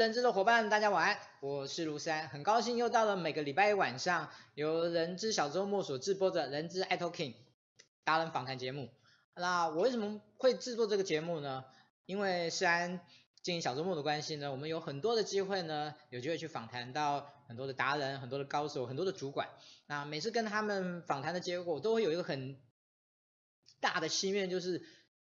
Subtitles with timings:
[0.00, 7.34] 人资的伙伴，大家晚安，我是卢山，很高兴又到了每个礼拜一晚上由人资小周末所制播的人资 iTalking
[8.02, 8.88] 达人访谈节目。
[9.34, 11.66] 那我为什么会制作这个节目呢？
[12.06, 13.04] 因为虽然
[13.42, 19.50] 经营小周末的关系呢，我们有很多的机会呢，有机会去访谈到很多的达人、很多的高手、很多的主管。
[19.86, 22.58] 那每次跟他们访谈的结果，都会有一个很
[23.80, 24.82] 大的心愿，就是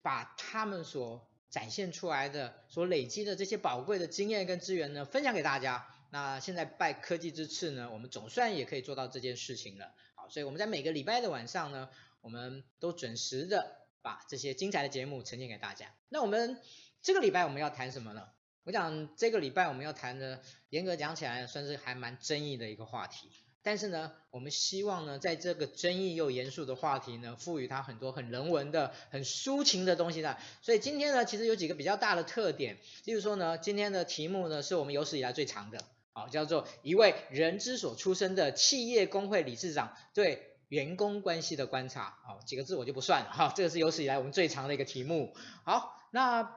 [0.03, 5.87] 把他们所展现出来的所累积的这些宝贵的经验跟资源呢，分享给大家。
[6.11, 9.95] 那现在拜科技之赐呢，我们总算也可以做到这件事情了。
[10.15, 11.89] 好，所以我们在每个礼拜的晚上呢，
[12.21, 15.95] 我们都准时的把这些精彩的节目呈现给大家。
[16.09, 16.61] 那我们
[17.03, 18.29] 这个礼拜我们要谈什么呢？
[18.65, 23.31] 我讲这个礼拜我们要谈的，严格讲起来算是还蛮争议的一个话题。
[23.63, 30.39] 但是呢，我们希望呢，在这个争议又严肃的话题呢，赋予它很多很人文的、很抒情的东西的。
[30.63, 32.79] 所以今天呢，其实有几个比较大的特点。
[33.05, 42.19] 例如说呢，今天的题目呢，是我们有史以来最长的，好，叫做一位人之所出身的企业工会理事长对员工关系的观察。
[42.27, 45.35] 好，几个字我就不算了哈，这个是有史以来我们最长的一个题目。
[45.65, 46.57] 好，那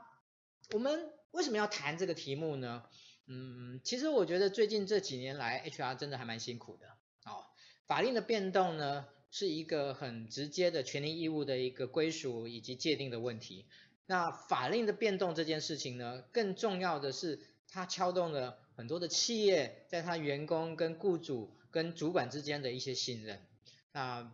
[0.71, 2.83] 我们为什么要谈这个题目呢？
[3.25, 6.87] 嗯，其实我觉得最近这几年来，HR 真的还蛮辛苦的。
[7.23, 7.45] 哦，
[7.87, 13.65] 法令的变动呢，是一个很直接的权利义务的一个归属以及界定的问题。
[14.05, 17.39] 那法令的变动这件事情呢，更重要的是，
[17.69, 23.41] 它敲动了很多的企业在他员工跟雇主跟主管之间的一些信任。
[23.93, 24.33] 那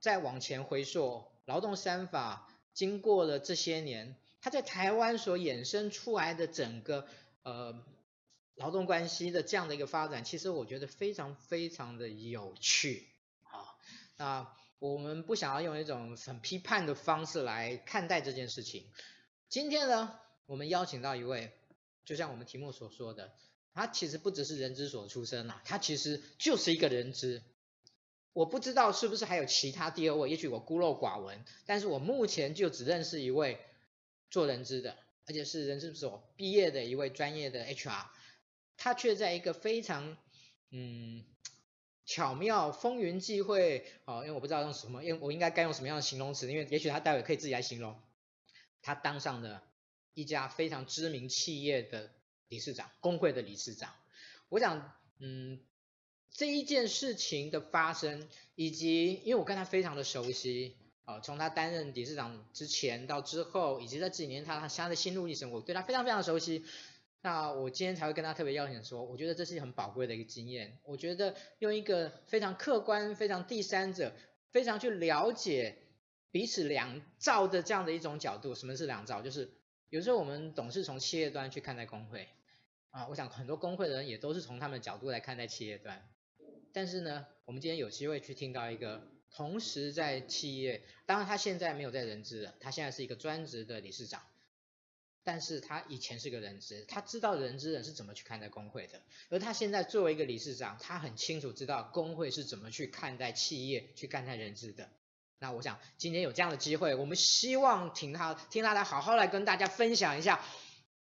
[0.00, 7.06] 再往前回溯，劳动三法经过了这些年，它在台湾所衍生出来的整个
[7.42, 7.84] 呃。
[8.54, 13.08] 劳动关系的这样的一个发展，其实我觉得非常非常的有趣
[13.44, 13.74] 啊。
[14.16, 18.90] 那我们不想要用一种很批判的方式来看待这件事情。
[19.48, 21.52] 今天呢，我们邀请到一位，
[22.04, 23.32] 就像我们题目所说的，
[23.72, 27.42] 他其实不只是人之所出身啊，他其实就是一个人资。
[28.32, 33.60] 我不知道是不是还有其他第二位，也许我孤陋寡闻，但是我目前就只认识一位
[34.30, 34.96] 做人资的，
[35.26, 38.06] 而且是人资所毕业的一位专业的 HR。
[38.76, 40.16] 他却在一个非常
[40.70, 41.24] 嗯
[42.04, 48.00] 巧妙、风云际会，哦，因为我不知道用什么，因为我应该该用什么样的形容词，因为也许他待会可以自己来形容。
[48.82, 49.62] 他当上了
[50.14, 52.10] 一家非常知名企业的
[52.48, 53.94] 理事长，工会的理事长。
[54.48, 55.60] 我想，嗯，
[56.32, 66.64] 这一件事情的发生，以及因为我跟他非常的熟悉，哦，从他担任理事长之前到之后，以及这几年他他他的心路历程，我对他非常非常熟悉。
[67.24, 70.80] 那我今天才会跟他特别邀请说，我觉得这是很宝贵的一个经验。
[70.82, 74.12] 我觉得用一个非常客观、非常第三者、
[74.50, 75.78] 非常去了解
[76.32, 79.22] 彼此两造的这样的一种角度，什么是两造？
[79.22, 79.52] 就是
[79.88, 82.26] 有时候我们总是从企业端去看待工会
[82.90, 86.04] 啊，我想很多工会的人也都是从他们的角度来看待企业端。
[86.72, 94.20] 但是呢，我们今天有机会去听到一个同时在企业，当然他现在没有在人资了，他现在是一个专职的理事长。
[95.24, 104.90] 但是他以前是个人资，他知道人资人是怎么去看待工会的，而他现在作为一个理事长，他很清楚知道工会是怎么去看待企业、去看待人资的。
[105.38, 110.44] 那我想今天有这样的机会，我们希望听他听他来好好来跟大家分享一下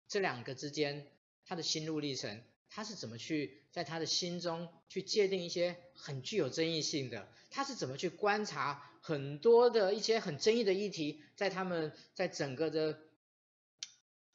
[0.09, 1.07] 这两个之间
[1.45, 12.99] 他的心路历程，他是怎么去在他的心中去界定一些很具有争议性的，他是怎么去观察很多的一些很争议的议题，在他们在整个的。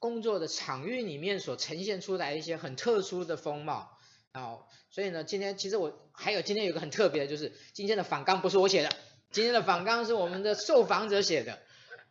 [0.02, 4.00] 工作的场域里面所呈现出来一些很特殊的风貌，
[4.34, 8.90] 哦，所以呢，今天其实我还有今天有个很特别的，就是今天的访纲不是我写的，
[9.30, 11.60] 今天的访纲是我们的受访者写的，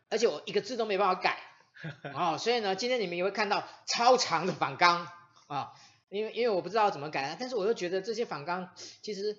[0.07, 1.37] 而且我一个字都没办法改，
[2.15, 5.05] 啊，所以呢，今天你们也会看到超长的访纲
[5.47, 5.73] 啊，
[6.07, 9.37] 因为因为我不知道怎么改，但是我又觉得这些访纲其实。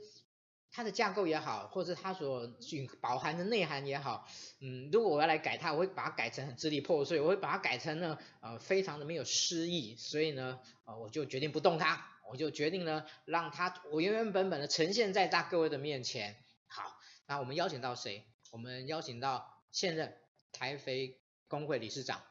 [0.75, 4.27] 它的架构也好，或者它所蕴包含的内涵也好，
[4.61, 16.43] 嗯，如果我要来改它，我会把它改成很支离破碎，我会把它改成呢，呃，非常的没有诗意，所以呢，呃，我就决定不动它，我就决定呢，让它我原原本本的呈现在大各位的面前。
[16.69, 18.27] 好，那我们邀请到谁？
[18.51, 20.17] 我们邀请到现任
[20.53, 22.23] 台肥工会理事长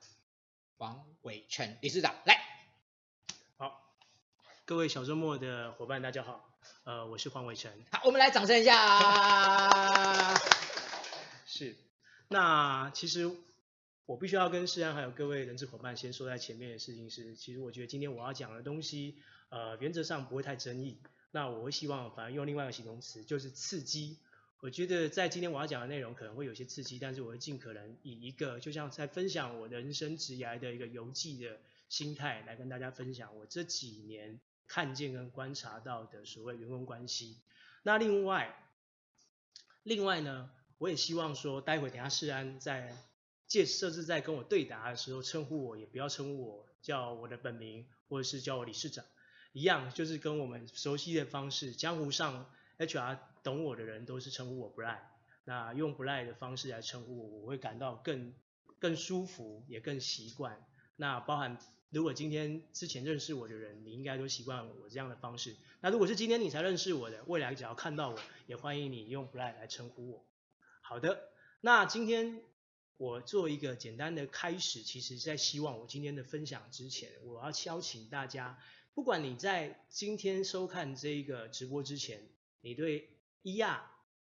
[0.78, 2.42] 黄伟成理事长来。
[3.58, 3.96] 好，
[4.66, 6.50] 各位小周末的伙伴，大家好。
[6.84, 7.72] 呃，我是黄伟成。
[7.91, 10.34] 好，我们来掌声一下。
[11.46, 11.75] 是，
[12.27, 13.30] 那其实
[14.06, 19.18] 我必须要跟世安还有各位人资伙伴先说在前面的事情是，其实我觉得今天我要讲的东西，
[19.50, 20.98] 呃，原则上不会太争议。
[21.32, 24.18] 那我会希望反而用另外一个形容词，就是刺激。
[24.60, 34.39] 我觉得在今天我要讲的内容可能会有些刺激，但是我会尽可能以一个就像在分享我人生职涯的一个游记的心态来跟大家分享我这几年
[34.72, 37.42] 看见跟观察到的所谓员工关系。
[37.84, 38.56] 那另外，
[39.84, 42.96] 另外呢，我也希望说，待会等下世安在
[43.48, 49.04] 介设置在跟我对答的时候，称呼我也不要称呼我叫我的本名，或者是叫我理事长，
[49.51, 55.12] 一样就是跟我们熟悉的方式，江湖上 HR 懂我的人都是称呼我布莱
[55.44, 58.34] 那用布莱的方式来称呼我，我会感到更
[58.80, 60.66] 更舒服，也更习惯。
[61.01, 61.58] 那包含
[61.89, 65.55] 如果今天之前认识我的人，你应该都习惯我这样的方式。
[65.79, 70.24] 那如果是今天你才认识我的，未来只要看到我，也欢迎你用 Brian 来称呼我。
[70.81, 72.43] 好的，那今天
[72.98, 78.60] 我做一个简单的开始，其实在希望我今天的分享之前，我要邀请大家，
[78.93, 82.29] 不管你在今天收看这个直播之前，
[82.62, 83.10] 你对
[83.41, 83.79] ER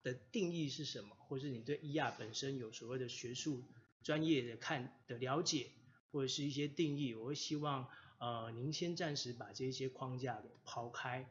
[0.02, 3.62] 的定义是什么，或是你对 ER 本身有所谓的学术
[4.02, 5.68] 专业的看的了解，
[6.14, 11.28] 或者是一些定义，我会希望呃您先暂时把这些框架给抛开。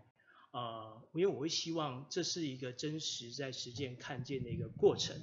[0.52, 5.16] 呃，因为我会希望这是一个真实在实践看见的一个过程。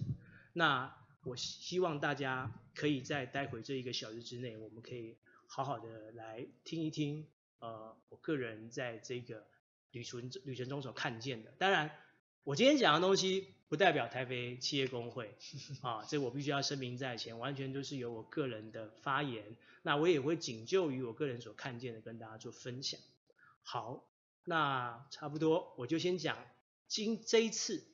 [0.54, 9.46] 那我希望大家可以在待会这一个小时之内，我们可以好好的来听一听，呃，我个人在这个
[9.92, 11.52] 旅程旅程中所看见的。
[11.58, 11.90] 当然，
[12.44, 15.36] 我今天讲的东西不代表台北企业工会
[15.82, 19.56] 啊，这我必须要声明在前，完全都是由我个人的发言。
[19.82, 23.00] 那我也会仅就于我个人所看见的跟大家做分享。
[23.62, 24.06] 好。
[24.42, 26.38] 那差不多，我就先讲
[26.88, 27.84] 今这一次，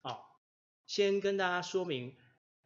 [0.00, 0.18] 啊，
[0.86, 2.16] 先跟大家说明，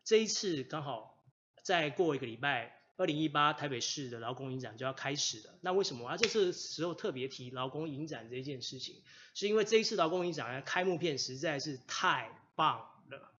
[0.05, 1.23] 这一次刚好
[1.65, 5.59] 再过一个礼拜，二零一八台北市的劳工影展就要开始了。
[5.63, 9.03] 那为什么我要这次时候特别提劳工影展这件事情？
[9.35, 12.79] 是因为这一次劳工影展的开幕片实在是太棒
[13.11, 13.33] 了。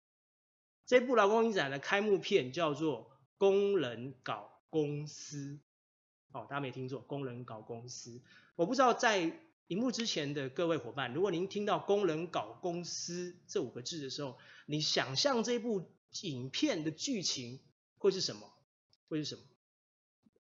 [0.86, 3.06] 这部劳工影展的开幕片叫做
[3.38, 5.60] 《工人搞公司》，
[6.38, 8.12] 哦，大家没听错，《工人搞公司》。
[8.56, 15.90] 我不知道在荧幕之前的各位伙伴，如果您听到“工人搞公司”这五个字的时候，你想象这部
[16.22, 17.62] 影片的剧情
[17.98, 18.53] 会是什么？
[19.14, 19.42] 会是什么？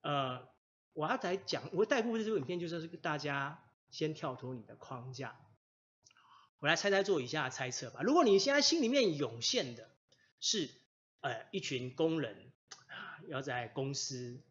[0.01, 0.49] 呃，
[0.95, 5.39] 我要来讲，我带过这部影片，就是大家先跳脱你的框架，
[6.59, 8.01] 我来猜猜做以下猜测吧。
[8.03, 9.91] 如果你现在心里面涌现的
[10.41, 10.71] 是，
[11.21, 12.53] 呃，一群工人
[13.29, 14.43] 要在公司，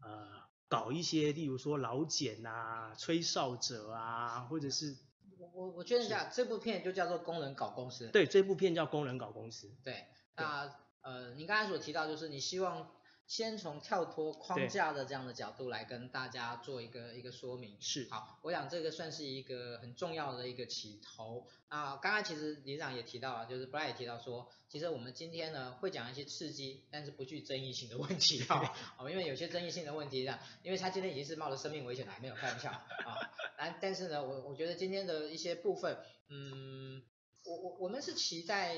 [0.00, 0.42] 呃。
[0.68, 4.96] 搞一些，例如说老检啊、吹哨者啊，或者是
[5.38, 8.08] 我我我确认一下，这部片就叫做《工人搞公司》。
[8.10, 9.66] 对，这部片叫《工人搞公司》。
[9.84, 12.90] 对，那呃，您刚才所提到就是你希望。
[13.26, 17.76] 先从跳脱框架的这样的角度来跟大家做一个一个说明。
[17.80, 18.06] 是。
[18.10, 21.46] 好，我想这个算是一个很重要的一个起头。
[21.68, 28.74] 啊，刚刚其实理事长也提到了，就是 Brian 也提到说，其实我们今天呢会讲一些刺激但是不具争议性的问题啊。
[28.98, 33.16] 哦，因为有些争议性的问题这样，因为他今天已经是冒着生命危险来，没有开玩笑啊。
[33.56, 35.96] 但但是呢，我我觉得今天的一些部分，
[36.28, 37.02] 嗯，
[37.44, 38.74] 我我我们是期待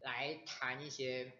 [0.00, 1.30] 来谈一些。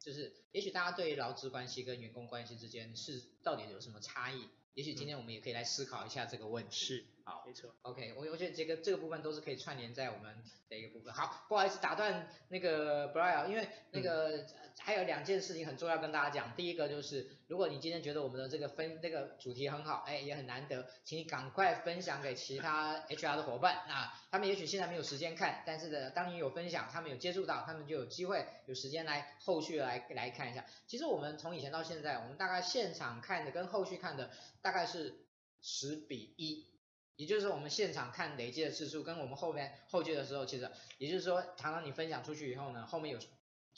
[0.00, 4.48] 就是，也许大家对劳资关系跟员工关系之间是到底有什么差异？
[4.74, 6.86] 也许今天我们也可以来思考一下这个问题。
[6.86, 7.74] 是，好，没错。
[7.82, 11.12] OK，我我觉得这个这个部分都是可以串联在我们的一个部分。
[11.12, 14.38] 好，不好意思打断那个 Brian，因为那个。
[14.38, 14.46] 嗯
[14.82, 30.64] 还有两件事情很重要跟大家讲，第一个就是，如果你今天觉得我们的这个分这个主题很好，哎，也很难得，请你赶快分享给其他 HR 的伙伴啊，他们也许现在没有时间看，但是呢，当你有分享，他们有接触到，他们就有机会有时间来后续来来看一下。
[30.86, 34.30] 其实我们从以前到现在，我们大概现场看的跟后续看的
[34.62, 35.26] 大概是
[35.60, 36.68] 十比一，
[37.16, 43.18] 也就是我们现场看累计的次数跟我们后面后续的时候，其实也就是说，常常你分享出去以后呢，后面有。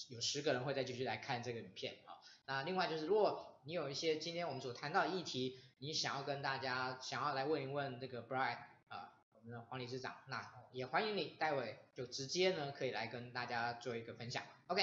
[0.09, 2.17] 有十个人会再继续来看这个影片啊。
[2.47, 14.43] 那另外就是，如果你有一些今天我们所谈到的议题，你想要跟大家想要来问一问这个 Brian 啊，我们的黄理事长，那也欢迎你待会就直接呢可以来跟大家做一个分享。
[14.67, 14.83] OK，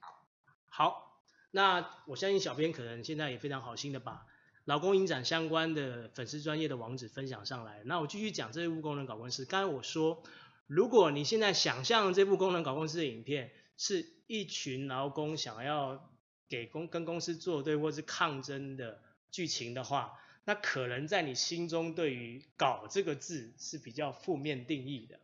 [0.00, 0.24] 好，
[0.68, 4.26] 好，那我相信小编可能现在也非常好心的把
[4.64, 7.82] 劳工影展相关的粉丝专业的网址分享上来。
[7.84, 9.44] 那我继续讲这部工人搞公司。
[9.44, 10.22] 刚才我说，
[10.66, 14.12] 如果你现在想象这部工人搞公司的影片是。
[14.28, 16.10] 一群劳工想要
[16.52, 25.18] 给公跟公司作对或是抗争的剧情的话，那可能在你心中对于“搞”这个字是比较负面定义的，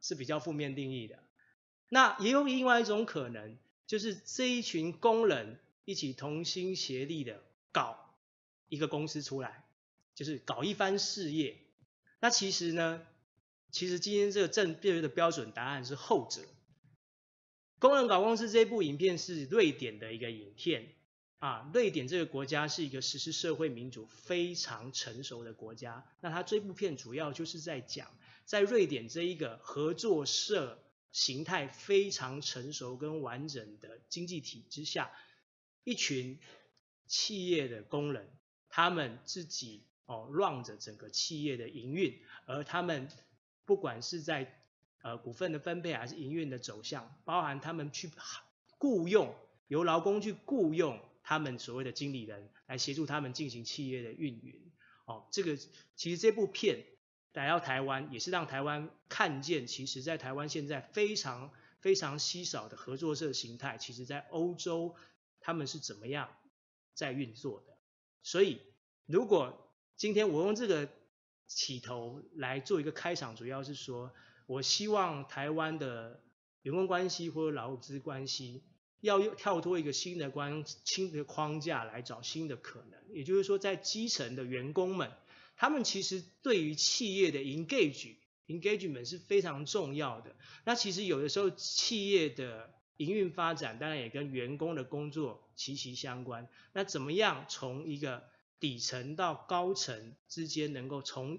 [0.00, 1.18] 是比较负面定义的。
[1.90, 8.14] 那也有另外一种可能，就是这一群工人一起同心协力的搞
[8.70, 9.66] 一个公司出来，
[10.14, 11.58] 就是搞一番事业。
[12.20, 13.02] 那其实呢，
[13.70, 16.40] 其实今天这个正确的标准答案是后者。
[17.80, 20.92] 工人搞公司这部影片是瑞典的一个影片，
[21.38, 26.06] 啊，瑞典这个国家是一个实施社会民主非常成熟的国家。
[26.20, 30.78] 那它这部片主要就是在讲，在瑞典这一个合作社
[31.10, 35.10] 形态非常成熟跟完整的经济体之下，
[35.82, 36.38] 一群
[37.06, 38.28] 企业的工人，
[38.68, 43.08] 他们自己哦 run 着整个企业的营运，而他们
[43.64, 44.59] 不管是在
[45.02, 48.10] 呃股份的分配还是营运的走向，包含他们去
[48.78, 49.34] 雇佣
[49.68, 51.00] 由劳工去雇佣。
[51.22, 54.72] 他们所谓的经理人来协助他们进行企业的运营，
[55.04, 55.56] 哦，这个
[55.94, 56.84] 其实这部片
[57.34, 64.96] 来到台湾，也是让台湾看见，其实在台湾现在非常非常稀少的合作社形态，其实在欧洲
[65.38, 66.36] 他们是怎么样
[66.94, 67.78] 在运作的。
[68.24, 68.60] 所以，
[69.06, 70.88] 如果今天我用这个
[71.46, 74.12] 起头来做一个开场，主要是说
[74.50, 76.20] 我希望台湾的
[76.62, 78.64] 员工关系或者劳资关系。
[79.00, 85.10] 要跳脱一个新的关新的框架来找新的可能，也就是说，在基层的员工们，
[85.56, 88.16] 他们其实对于企业的 engage
[88.46, 90.36] engagement 是非常重要的。
[90.64, 96.46] 那其实有的时候，企业的营运发展当然也跟员工的工作息息相关。
[96.74, 98.24] 那怎么样从一个
[98.58, 101.38] 底层到高层之间，能够从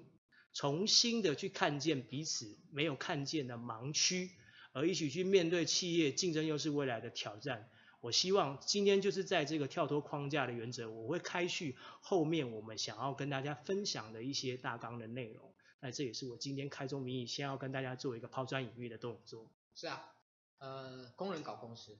[0.53, 4.31] 重新的去看见彼此没有看见的盲区？
[4.73, 7.69] 而一起去面对企业竞争又是未来的挑战。
[7.99, 15.53] 我希望今天就是在这个跳脱框架的原则，我会开序后面我们想要跟大家分享的一些大纲的内容。
[15.81, 19.51] 那这也是我今天开宗明义先要跟大家做一个抛砖引玉的动作。
[19.75, 20.13] 是啊，
[20.57, 21.99] 呃，工人搞公司，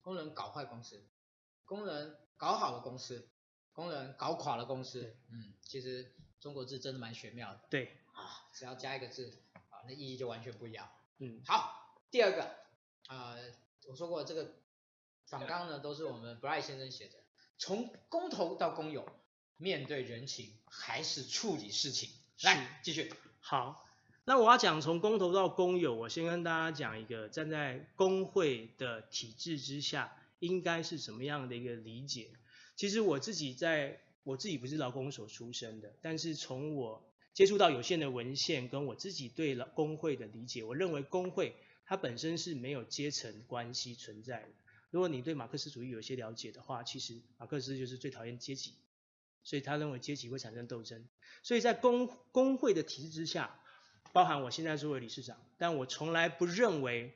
[0.00, 1.04] 工人搞坏公司，
[1.64, 3.28] 工人搞好了公司，
[3.72, 5.16] 工人搞垮了公司。
[5.30, 7.60] 嗯，其实中国字真的蛮玄妙的。
[7.70, 9.32] 对啊，只要加一个字
[9.70, 10.90] 啊，那意义就完全不一样。
[11.18, 11.78] 嗯，好。
[12.10, 12.42] 第二个，
[13.06, 13.52] 啊、呃，
[13.86, 14.56] 我说过这个
[15.24, 17.14] 访纲呢，都是我们 Bright 先生写的。
[17.58, 19.08] 从公投到公有，
[19.56, 22.10] 面对人情还是处理事情？
[22.42, 23.14] 来，继续。
[23.38, 23.86] 好，
[24.24, 32.32] 那我要讲从公投到公有，我先跟大家讲一个站在工会的体制之下，应该是什么样的一个理解。
[32.74, 41.54] 其实我自己在，我自己不是劳工所出身的，但是从我接触到有限的文献，跟我自己对劳工会的理解，我认为工会。
[41.84, 44.48] 它本身是没有阶层关系存在的。
[44.90, 48.76] 如果你对马克思主义有一些了解的话，其实马克思就是最讨厌阶级，
[49.42, 51.06] 所以他认为阶级会产生斗争。
[51.42, 53.60] 所以在工工会的体制之下，
[54.12, 57.12] 包含我现在作为理事长，但我从来不认为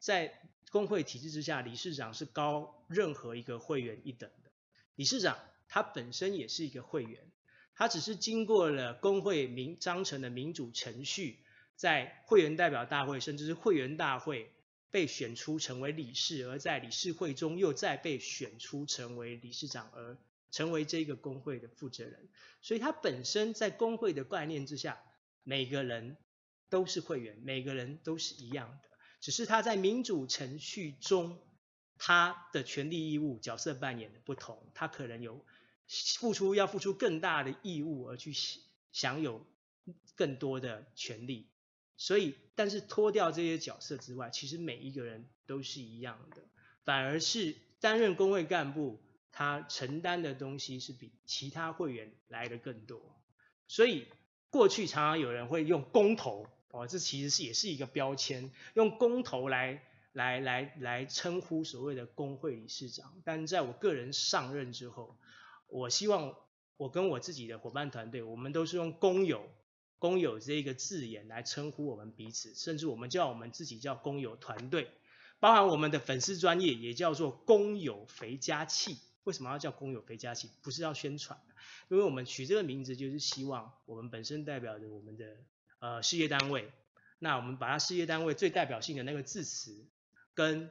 [0.00, 0.40] 在
[0.70, 4.50] 工会体制之下，理事长是高任何一个会员一等的。
[4.96, 7.30] 理事长他本身也是一个会员，
[7.74, 11.40] 他只是经过了工会民章程的民主程序。
[11.74, 14.50] 在会员代表大会，甚至是会员大会
[14.90, 20.16] 被选出成为理事，而在理事会中又再被选出成为理事长，而
[20.50, 22.30] 成为这个工会的负责人。
[22.62, 24.98] 所以，他本身在工会的概念之下，
[25.42, 26.16] 每个人
[26.70, 28.88] 都是会员，每个人都是一样的。
[29.20, 31.38] 只是他在民主程序中，
[31.98, 35.44] 他的权利义务、角色扮演的不同，他可能有
[35.88, 38.32] 付出要付出更大的义务，而去
[38.92, 39.46] 享有
[40.14, 41.48] 更多的权利。
[41.96, 46.42] 所以，但是脱掉这些角色之外，其实每一个人都是一样的，
[46.84, 49.00] 反而是担任工会干部，
[49.32, 53.00] 他承担的东西是比其他会员来的更多。
[53.66, 54.08] 所以，
[54.50, 63.14] 过去常常有人会用公投，哦，这其实是也是一个标签，用公投来来来来称呼所谓的工会理事长。
[63.24, 65.16] 但在我个人上任之后，
[65.68, 66.34] 我希望
[66.76, 69.48] 我跟我自己的伙伴团队，我们都是用公有。
[69.98, 74.90] 工友这一个字眼来称呼我们彼此，甚至我们叫我们自己叫工友团队，
[75.40, 78.98] 包含我们的粉丝专业也叫做工友肥家气。
[79.24, 80.50] 为什么要叫工友肥家气？
[80.62, 81.40] 不是要宣传，
[81.88, 85.38] 因为我们取这个名字就是希望我们本身代表着我们的
[85.78, 86.70] 呃事业单位，
[87.18, 89.86] 那我们把它事业单位最代表性的那个字词
[90.34, 90.70] 跟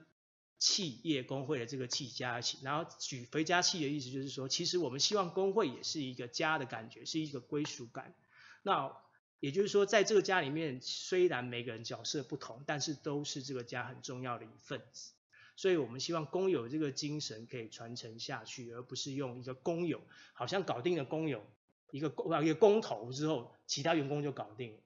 [0.57, 8.15] 企业工会的这个气加起，然后举肥家气的意思就是说，其实我们希望工会也是一个家的感觉，是一个归属感。
[8.63, 8.95] 那
[9.41, 15.11] 也就是说，在这个家里面，虽然每个人角色不同，但是都是这个家很重要的一份子。
[15.57, 20.01] 所以我们希望工友这个精神可以传承下去，而不是用一个公有，
[20.33, 21.45] 好像搞定了公有
[21.91, 24.79] 一个公一个公投之后，其他员工就搞定了。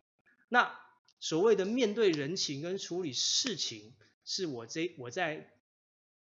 [0.50, 0.78] 那
[1.20, 3.94] 所谓的面对人情跟处理事情，
[4.26, 5.50] 是我这我在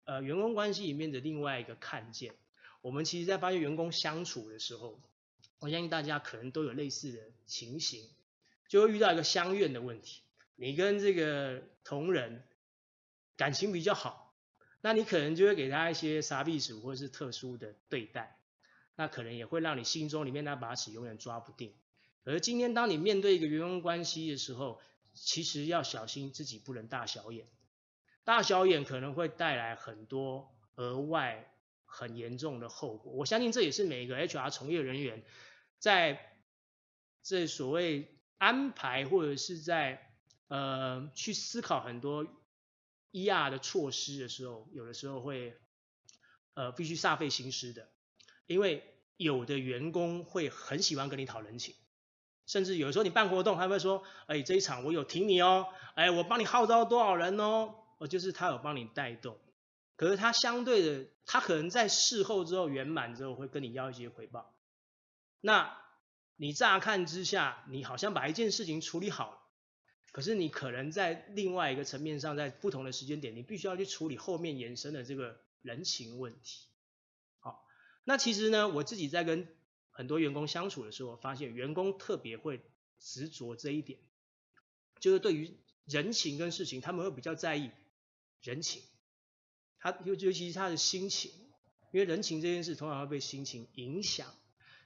[0.07, 2.35] 呃员工关系里面的另外一个看见。
[2.81, 4.99] 我们其实在发现员工相处的时候。
[5.59, 8.11] 我相信大家可能都有类似的情形，
[8.69, 10.21] 就会遇到一个相怨的问题。
[10.55, 12.45] 你跟这个同仁
[13.39, 14.35] 感情比较好，
[14.83, 18.39] 那你可能就会给他一些撒币鼠或者是特殊的对待，
[18.97, 21.73] 那可能也会让你心中里面那把尺永远抓不定。
[22.25, 24.79] 而今天当你面对一个员工关系的时候，
[25.15, 27.47] 其实要小心自己不能大小眼，
[28.27, 31.49] 大小眼可能会带来很多额外
[31.85, 33.13] 很严重的后果。
[33.13, 35.25] 我相信这也是每一个 HR 从业人员
[35.79, 36.33] 在
[37.23, 40.13] 这所谓安排或者是在
[40.49, 42.27] 呃去思考很多
[43.13, 45.57] ER 的措施的时候，有的时候会
[46.55, 47.89] 呃必须煞费心思的，
[48.49, 48.83] 因为
[49.17, 51.77] 有的员工会很喜欢跟你讨人情。
[52.45, 59.39] 甚至有时候你办活动，他会说，哎，这一场我有挺你哦，哎，我帮你号召多少人哦，哦就是他有帮你带动。
[59.97, 64.55] 可是他相对的，他可能在事后之后圆满之后，会跟你要一些回报。
[65.41, 65.79] 那
[66.37, 69.39] 你乍看之下，你好像把一件事情处理好了，
[70.13, 76.67] 可是你可能在另外一个层面上，在不同的时间点，你必须要去处理后面延伸的这个人情问题。
[77.39, 77.65] 好，
[78.05, 79.49] 那其实呢，我自己在跟
[79.89, 82.61] 很多员工相处的时候，我发现员工特别会
[82.99, 83.99] 执着这一点，
[85.01, 85.57] 就是对于
[85.87, 87.71] 人情跟事情，他们会比较在意
[88.43, 88.83] 人情，
[89.79, 91.31] 他尤尤其是他的心情，
[91.93, 94.35] 因为人情这件事通常会被心情影响。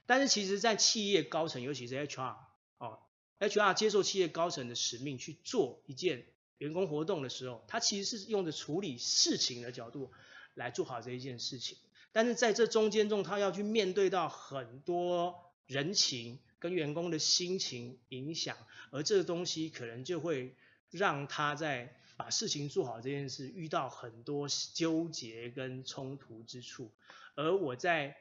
[0.05, 2.35] 但是其实，在企业高层，尤其是 HR
[2.79, 2.99] 哦
[3.39, 6.25] ，HR 接受企业高层的使命去做一件
[6.57, 10.11] 员工活动的时候，他其实是用着处理事情的角度
[10.55, 11.77] 来做好这一件事情。
[12.11, 18.57] 但是在这中间中，他要去面对到很多人情跟员工的心情影响，
[18.89, 20.55] 而这个东西可能就会
[20.89, 26.91] 让他在把事情做好这件事遇到很多纠结跟冲突之处。
[27.33, 28.15] 而我在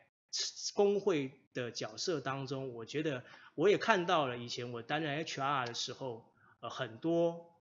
[0.73, 3.23] 工会的角色当中，我觉得
[3.55, 7.61] 我也看到了以前我担任 HR 的时候，呃，很多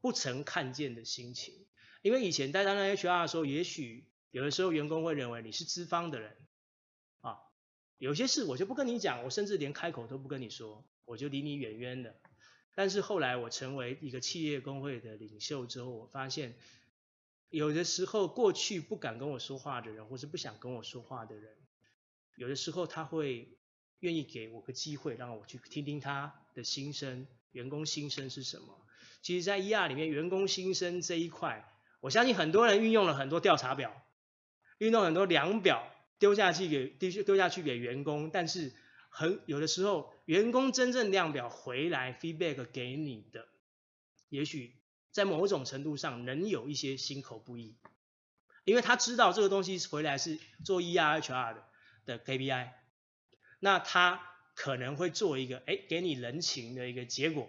[0.00, 1.54] 不曾看见的心情。
[2.02, 4.10] 因为以前在担任 HR 的时候，也许。
[4.32, 6.36] 有的时候，员工会认为你是资方的人，
[7.20, 7.38] 啊，
[7.96, 12.16] 有些事我就不跟你讲，我甚至连开口都不跟你说，我就离你远远的。
[12.76, 16.54] 但是后来我成为一个企业工会的领袖之后，我发现，
[17.48, 21.56] 有的时候过去不敢跟我说话的人，或是不想跟我说话的人，
[22.36, 23.58] 有的时候他会
[24.00, 28.86] 愿意给我个机会，让我去听听他的心声，员工心声是什么。
[29.22, 31.68] 其实，在 ER 里面，员工心声这一块，
[32.00, 34.02] 我相信很多人运用了很多调查表。
[34.78, 38.74] 运用很多量表丢下去给丢丢下去给员工，但是
[39.18, 43.48] 很有的时候，员工真正量表回来 feedback 给你的，
[44.28, 44.74] 也许
[45.10, 47.78] 在某种程度上能有一些心口不一，
[48.66, 51.64] 因为他知道这个东西回来是做 ERHR 的
[52.04, 52.72] 的 KPI，
[53.58, 54.20] 那他
[54.54, 57.48] 可能会做一个哎给你人情的一个结果，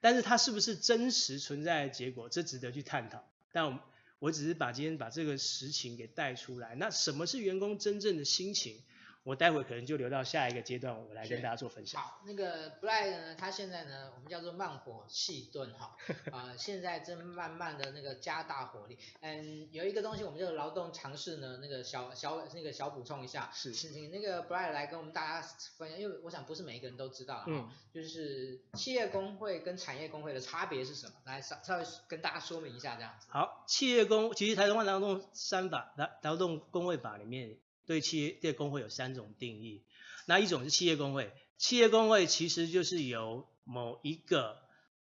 [0.00, 3.80] 但是他是不是真实存在的结果，这值得去探讨，但我。
[4.20, 6.74] 我只是把今天把这个实情给带出来。
[6.74, 8.82] 那什么是员工真正的心情？
[9.22, 12.00] 我待会可能就留到下一个阶段，我来跟大家做分享。
[12.00, 15.94] 好，那个 Brian 呢，他现在呢，我们叫做慢火细炖哈，
[16.32, 18.98] 啊、呃，现在正慢慢的那个加大火力。
[19.20, 31.12] 嗯，有一个东西我们就劳动尝试呢，那个小小那个小补充一下，是，请那个 Brian 来跟我们大家分享，因为我想不是每一个人都知道，嗯，就是企业工会跟产业工会的差别是什么？
[31.26, 33.26] 来稍稍微跟大家说明一下这样子。
[33.28, 37.58] 好，企业工其实台湾劳动三法劳劳动工会法里面。
[37.90, 39.82] 对企业对工会有三种定义，
[40.24, 44.62] 那一种是企业工会，企业工会其实就是由某一个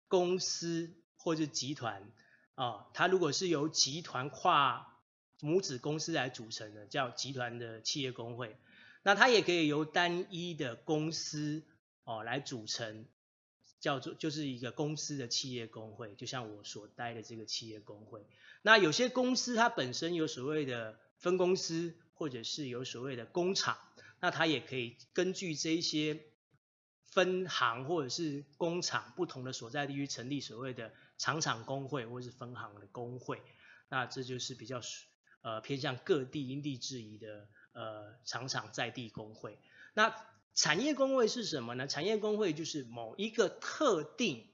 [0.08, 2.12] 公司或者集团
[2.54, 4.94] 啊，它如果是由集团跨
[5.40, 8.58] 母子公司来组成的，叫集团的企业工会。
[9.02, 11.62] 那它也可以由单一的公司
[12.04, 13.06] 哦来组成，
[13.80, 18.26] 叫做就是一个公司的企业工会，就像我所待的这个企业工会。
[18.60, 21.94] 那有些公司它本身有所谓的分公司。
[22.16, 23.78] 或者是有所谓的工厂，
[24.20, 26.20] 那他也可以根据这一些
[27.04, 33.40] 分行或者是工厂不同的所在地区成立所谓的厂厂工会或者是分行的工会，
[33.88, 34.80] 那这就是比较
[35.42, 39.58] 呃偏向各地因地制宜的呃厂厂在地工会。
[39.94, 40.14] 那
[40.54, 41.86] 产业工会是什么呢？
[41.86, 44.48] 产业工会就是某一个特定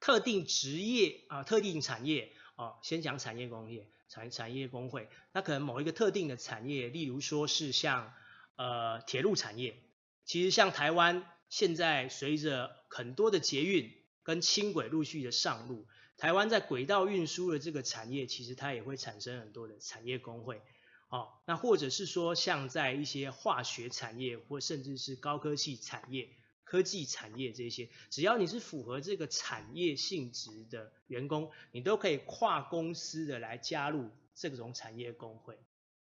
[0.00, 3.88] 特定职业啊、特定产业啊、先讲产业工业。
[4.14, 8.14] 产产业工会，那可能某一个特定的产业，例如说是像
[8.54, 9.76] 呃铁路产业，
[10.24, 15.84] 其实像台湾现在随着很多的捷运跟轻轨陆续的上路，
[16.16, 20.62] 台湾在轨道运输的这个产业，其实它也会产生很多的产业工会。
[21.08, 26.28] 哦，那或者是说像在一些化学产业或甚至是高科技产业，
[26.74, 35.56] 科技产业这些，只要你是符合这个产业性质的员工，你都可以跨公司的来加入这种产业工会。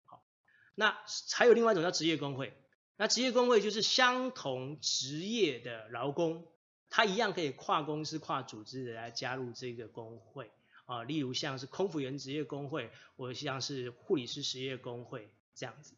[0.06, 0.26] 好，
[0.74, 0.98] 那
[1.32, 2.58] 还有另外一种叫职业工会，
[2.96, 6.48] 那职业工会就是相同职业的劳工，
[6.90, 10.50] 他一样可以跨公司、跨组织的来加入这个工会
[10.86, 15.94] 啊，例如像是空服员职业工会，或者像是护理师实业工会这样子。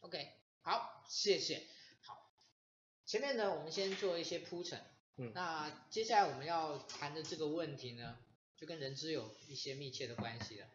[0.00, 0.28] OK，
[0.60, 1.71] 好，谢谢。
[3.12, 4.80] 好，前面呢，我们先做一些铺陈。
[5.18, 8.16] 嗯，那接下来我们要谈的这个问题呢，
[8.56, 10.66] 就跟人资有一些密切的关系了。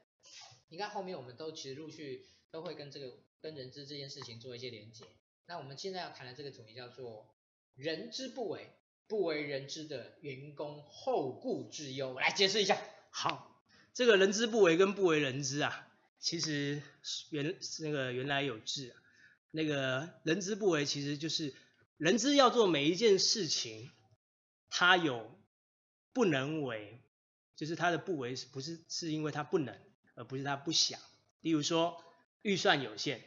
[0.70, 5.04] 你看后面我们都其实陆续都会跟这个跟人资这件事情做一些连接。
[5.48, 7.28] 那我们现在要谈的这个主题叫做
[7.74, 8.70] 人之不为，
[9.08, 12.14] 不为人知的员工后顾之忧。
[12.14, 12.80] 我来解释一下。
[13.10, 13.60] 好，
[13.96, 15.88] 这个人之不为跟不为人知啊，
[16.20, 16.84] 其实
[17.32, 19.02] 原那个原来有志啊。
[19.50, 21.56] 那个人之不为，其实就是
[21.98, 23.92] 人资要做每一件事情，
[24.70, 25.36] 他有
[26.14, 27.02] 不能为，
[27.56, 29.76] 就是他的不为不是是因为他不能，
[30.14, 31.00] 而不是他不想。
[31.42, 32.04] 例如说
[32.44, 33.24] 预算有限，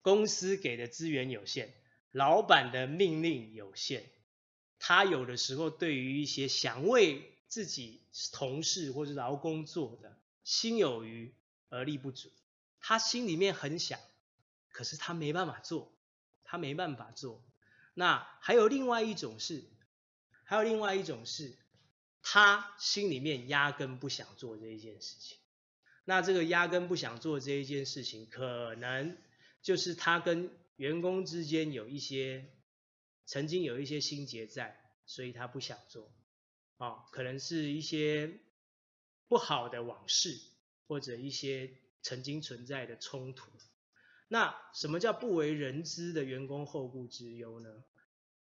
[0.00, 1.74] 公司给的资源有限，
[2.12, 4.04] 老板的命令有限，
[4.78, 11.34] 他有的时候对于一些想为自己同事或者劳工做的，心有余
[11.68, 12.30] 而力不足，
[12.78, 13.98] 他心里面很想。
[14.68, 15.92] 可是他没办法做，
[16.44, 17.44] 他没办法做。
[17.94, 19.64] 那还有另外一种是，
[20.44, 21.56] 还有另外一种是，
[22.22, 25.38] 他心里面压根不想做这一件事情。
[26.04, 29.16] 那这个压根不想做这一件事情，可能
[29.62, 32.50] 就是他跟员工之间有一些
[33.24, 36.12] 曾经有一些心结在，所以他不想做。
[36.76, 38.40] 哦，可能是一些
[39.28, 40.38] 不好的往事，
[40.88, 41.70] 或者一些
[42.02, 43.50] 曾经存在的冲突。
[44.34, 47.84] 那什么叫不为人知的员工后顾之忧呢？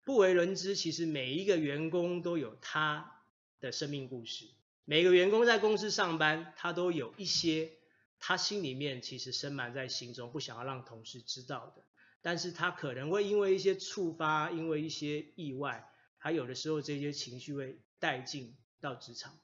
[0.06, 3.22] 不为人知，其实每一个员工都有他
[3.60, 4.50] 的生命故事。
[4.86, 7.74] 每个员工在公司上班，他都有一些
[8.20, 11.84] 他心里面其实深埋在心中，不想要让同事知道的。
[12.22, 19.38] 但是他可能会因为一些触发，因为一些意外，他有的时候这些情绪会带进到职场。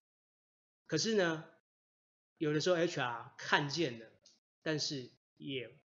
[0.86, 1.44] 可是呢，
[2.38, 4.06] 有的时候 HR 看见了，
[4.62, 5.78] 但是也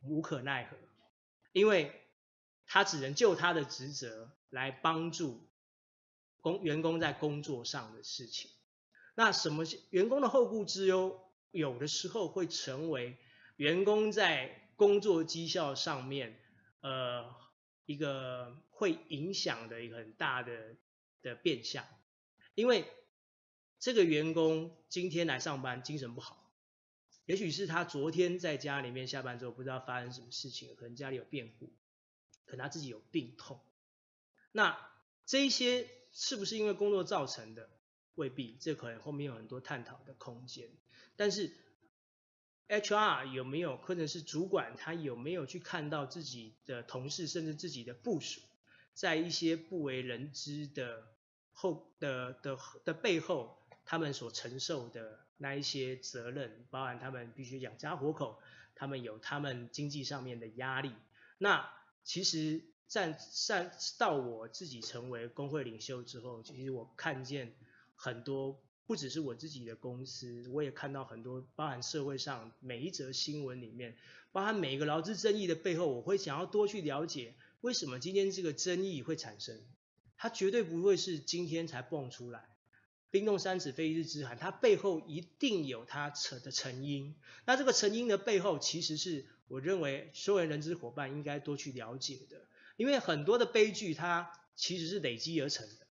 [0.00, 0.76] 无可奈何，
[1.52, 1.92] 因为
[2.66, 5.48] 他只能就他的职责来帮助
[6.40, 8.50] 工员工在工作上的事情。
[9.14, 13.16] 那什么员工的后顾之忧，有的时候会成为
[13.56, 16.38] 员工在工作绩效上面，
[16.80, 17.34] 呃，
[17.86, 20.76] 一个会影响的一个很大的
[21.22, 21.84] 的变相。
[22.54, 22.86] 因为
[23.78, 26.45] 这个员工今天来上班精神不好。
[27.26, 31.72] 也许是他昨天在家里面下班之后不知道发生什么事情，可能家里有变故，
[32.46, 33.60] 可能他自己有病痛。
[34.52, 34.78] 那
[35.26, 37.68] 这一些是不是因为工作造成的？
[38.14, 40.70] 未必，这可能后面有很多探讨的空间。
[41.16, 41.52] 但是
[42.68, 48.40] HR 有没有，可能是主管他有没有去看到自己的同事，甚至自己的部属，
[48.94, 51.08] 在一些不为人知的
[51.52, 55.25] 后的的，的背后，他们所承受的。
[55.38, 58.38] 那一些责任，包含他们必须养家活口，
[58.74, 60.92] 他们有他们经济上面的压力。
[61.38, 61.70] 那
[62.04, 67.54] 其实在在到我自己成为工会领袖之后，其实我看见
[67.94, 73.96] 很多，不只是我自己的公司，我也看到很多，包含社会上每一则新闻里面，
[74.32, 79.60] 包含每一个劳资争议的背后，我会想要多去了解，为什么今天这个争议会产生？
[80.16, 82.48] 它绝对不会是今天才蹦出来。
[83.10, 87.14] 冰冻三尺非一日之寒，它背后一定有它扯的成因。
[87.44, 92.42] 那这个成因的背后，其实是我认为所有人资伙伴应该多去了解的。
[92.76, 95.86] 因为很多的悲剧，它其实是累积而成的，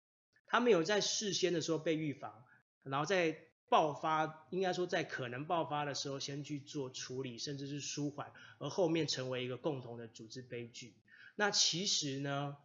[0.47, 2.45] 它没有在事先的时候被预防，
[2.83, 3.39] 然后在
[3.71, 10.95] 爆发，应该说在可能爆发的时候先去做处理，甚至是舒缓，而后面成为一个共同的组织悲剧。
[11.37, 12.57] 那其实呢？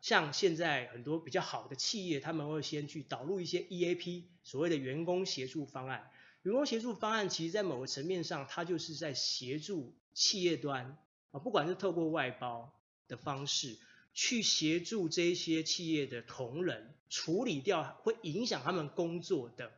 [0.00, 6.10] 像现在很多比较好的企业，他们会先去导入一些 EAP，所谓的员工协助方案。
[6.42, 10.96] 员工协助方案，其实在某个层面上，它就是在协助企业端
[11.32, 12.72] 啊，不管是透过外包
[13.08, 13.76] 的方式，
[14.14, 19.72] 去协助这些企业的同仁处理掉会影响他们工作的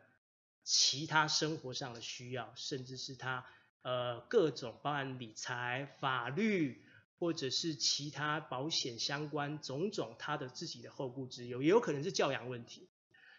[0.63, 3.47] 其他生活上的需要，甚至是他
[3.81, 6.85] 呃各种包含理财、法律。
[7.21, 12.89] 或者是其他保险相关种种，他的自己的后顾之忧，也有可能是教养问题。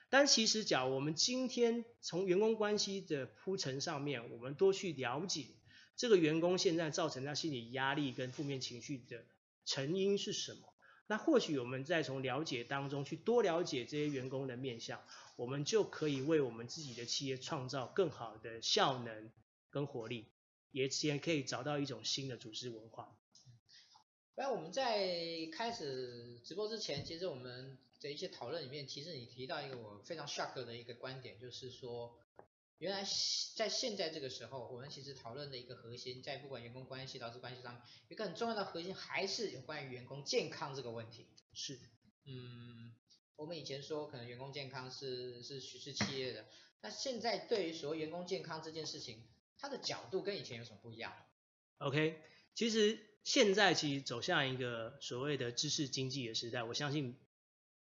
[0.07, 5.47] 但其实，假如我们今天从员工关系的铺陈上面，我们多去了解
[5.97, 9.25] 这个员工现在造成他心理压力跟负面情绪的
[9.65, 10.71] 成因是什么，
[11.07, 15.01] 那或许我们再从了解当中去多了解这些员工的面相，
[15.37, 19.31] 我们就可以为我们自己的企业创造更好的效能
[19.71, 20.27] 跟活力，
[20.69, 23.17] 也先可以找到一种新的组织文化。
[24.35, 32.17] 那我们在开始直播之前，其实我们的一些讨论里面，其实你提到一个我非常 shock 的一个观点，就是说，
[32.77, 33.05] 原来
[33.55, 41.27] 在现在这个时候，我们其实讨论的一个核心，在不管员工关系、劳资关系上面，一个很重要的核心还是有关于员工健康这个问题。
[41.53, 41.77] 是，
[42.25, 42.95] 嗯，
[43.35, 46.47] 我们以前说可能员工健康是是是企业的，
[46.81, 51.13] 那现在对于所谓员工健康这件事情，它的角度跟以前有什么不一样
[51.77, 52.19] ？OK，
[52.55, 52.99] 其实。
[53.23, 57.15] 现在其实走向一个所谓的知识经济的时代，我相信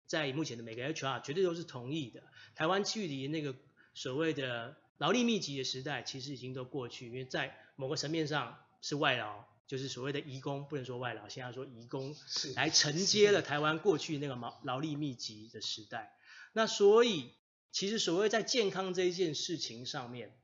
[0.06, 2.22] 在目前的每个 HR 绝对都是同意的。
[2.54, 3.56] 台湾距离那个
[3.96, 12.16] 所谓的劳力密集的时代，其实已经都过去，因为在某个层面上是外劳，就是所谓的移工，不能说外劳，现在说移工，
[12.56, 16.16] 来承接了台湾过去那个劳劳力密集的时代。
[16.52, 17.32] 那所以，
[17.72, 20.38] 其实所谓在健康这一件事情上面，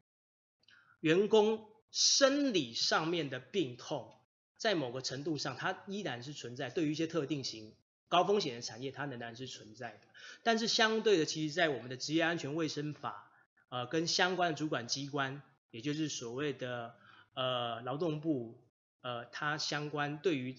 [0.99, 4.15] 员工生理上面的病痛。
[4.57, 6.69] 在某个程度上，它依然是存在。
[6.69, 7.73] 对于一些特定型
[8.09, 9.99] 高风险的产业，它仍然是存在的。
[10.43, 13.31] 但是相对的，其实，在我们的职业安全卫生法，
[13.69, 16.93] 呃，跟相关的主管机关，也就是所谓的
[17.35, 18.61] 呃劳动部，
[18.99, 20.57] 呃，它相关对于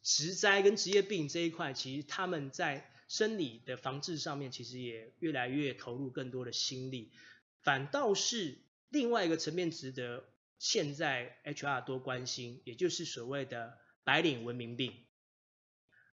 [0.00, 7.10] 职灾跟职业病这一块，其实他们在生理的防治上面，其实也越来越投入更多的心力。
[7.62, 8.58] 反倒是
[8.90, 10.24] 另外一个层面值得。
[10.64, 14.94] 现在 HR 多关心，也就是所谓的白领文明病，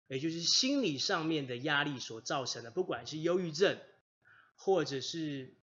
[0.09, 3.79] 也就是心理上面的压力所造成的，不管是忧郁症，
[4.57, 5.55] 或者是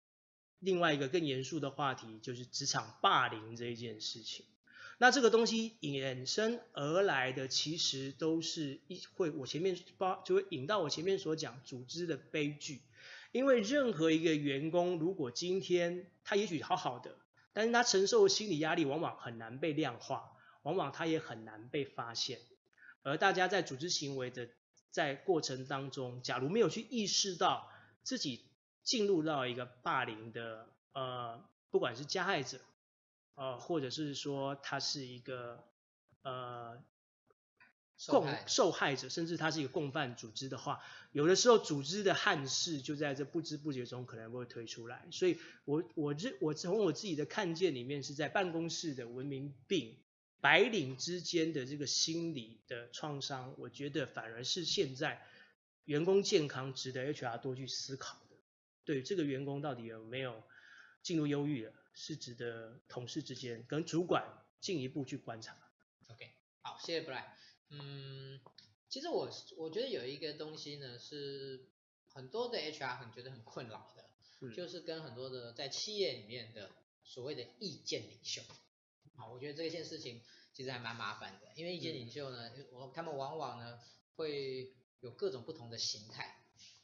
[0.59, 4.45] 另外一个更严肃的话题，就是职场霸凌这一件事情。
[4.97, 12.79] 那这个东西衍生而来的，其实都是一会我前面包就会引到我前面所讲组织的悲剧，
[13.33, 17.17] 因为任何一个员工，如果今天他也许好好的。
[17.57, 22.39] 但是他承受的心理压力往往很难被量化，往往他也很难被发现。
[23.01, 24.47] 而大家在组织行为的
[24.91, 27.67] 在过程当中，假如没有去意识到
[28.03, 28.45] 自己
[28.83, 32.59] 进入到一个霸凌的呃，不管是加害者，
[33.33, 35.63] 呃，或者是说他是一个
[36.21, 36.79] 呃。
[38.05, 40.79] 共受害者，甚至他是一个共犯组织的话，
[41.11, 45.07] 有的时候组织的憾事就在这不知不觉中可能会推出来。
[45.11, 49.97] 所以我我认我从我自己的看见里面，是在办公室的文明病，
[50.39, 55.25] 白领之间的这个心理的创伤，我觉得反而是现在
[55.85, 58.35] 员工健康值得 HR 多去思考的。
[58.85, 60.43] 对这个员工到底有没有
[61.01, 64.23] 进入忧郁了，是值得同事之间跟主管
[64.61, 65.57] 进一步去观察。
[66.09, 66.31] OK，
[66.61, 67.23] 好，谢谢 Brian。
[67.69, 68.39] 嗯，
[68.89, 71.69] 其实我我觉得有一个东西呢，是
[72.07, 74.09] 很多的 HR 很觉得很困扰的，
[74.41, 76.71] 嗯，就是跟很多的在企业里面的
[77.03, 78.41] 所谓的意见领袖，
[79.15, 80.21] 啊，我觉得这件事情
[80.53, 83.79] 其实还蛮麻烦的，因为意见领袖呢，我，嗯，他们往往呢
[84.15, 86.41] 会有各种不同的形态，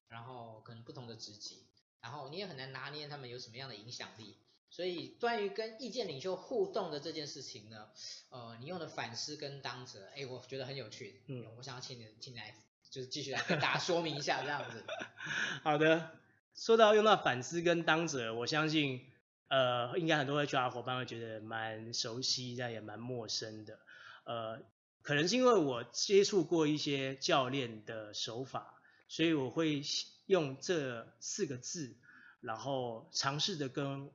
[0.08, 1.66] 然后可能不同的职级，
[2.02, 4.38] 然后你也很难拿捏他们有什么样的影响力。
[4.76, 7.90] 所以，关于跟意见领袖互动的这件事情呢，
[8.30, 11.22] 呃，你用的反思跟当责，哎，我觉得很有趣。
[11.28, 12.56] 嗯，我想要请你进来，
[12.90, 14.84] 就是继续来跟大家说明一下这样子。
[15.62, 16.18] 好的，
[16.56, 19.06] 说到用到反思跟当责，我相信，
[19.48, 23.78] 呃，应该很多 HR 伙伴会觉得蛮熟悉，但也蛮陌生的。
[24.24, 24.60] 呃，
[25.04, 29.84] 可能是因为我接触过一些教练的手法，所以我会
[30.26, 31.96] 用这四个字，
[32.42, 34.10] 然后尝试着跟。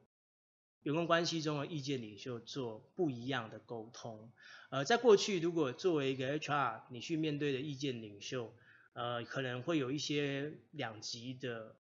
[0.88, 4.33] 员工关系中的意见领袖做不一样的沟通，
[4.70, 8.55] 呃，在过去，如果作为一个 HR，你去面对的意见领袖，
[8.94, 11.77] 呃，可能会有一些两极的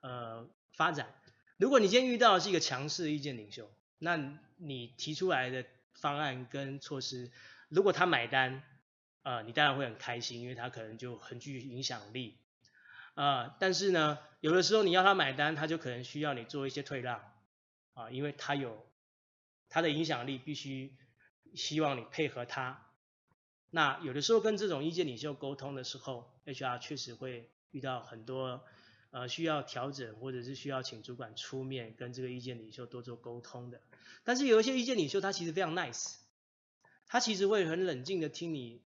[0.00, 1.14] 呃发展。
[1.56, 4.16] 如果你今天遇到的是一个强势的意见领袖，那
[4.56, 7.30] 你提出来的方案跟措施，
[7.68, 8.64] 如果他买单，
[9.22, 12.38] 呃，你当然会很开心，因为他可能就很具影响力，
[13.14, 17.31] 呃，但是呢，有的时候你要他买单，他就可能需要你做一些退让。
[17.94, 18.86] 啊，因为他有
[19.68, 20.94] 他的影响力，必须
[21.54, 22.86] 希望你配合他。
[23.70, 28.62] 那有的时候跟这种意见领袖沟通的时候，HR 确实会遇到很多
[29.10, 33.80] 呃需要调整，或者是需要请主管出面跟这个意见领袖多做沟通的。
[34.24, 36.16] 但是有一些意见领袖他其实非常 nice，
[37.06, 38.82] 他其实会很冷静的听你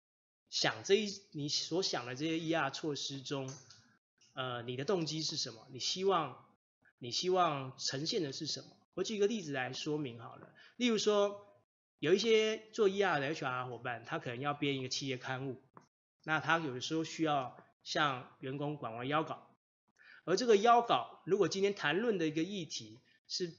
[0.49, 3.53] 想这一你所想的这些 ER 措施中，
[4.33, 5.67] 呃，你的动机是什么？
[5.71, 6.43] 你希望
[6.97, 8.67] 你希望呈现的是什么？
[8.93, 11.47] 我举个例子来说明好了，例如说，
[11.99, 15.61] 有一些做 ER 的 HR 伙伴，他可能要编一个企业刊物，
[16.23, 19.55] 那他有的时候需要向员工管完邀稿，
[20.25, 23.53] 而这个邀稿如果今天谈论的一个议题是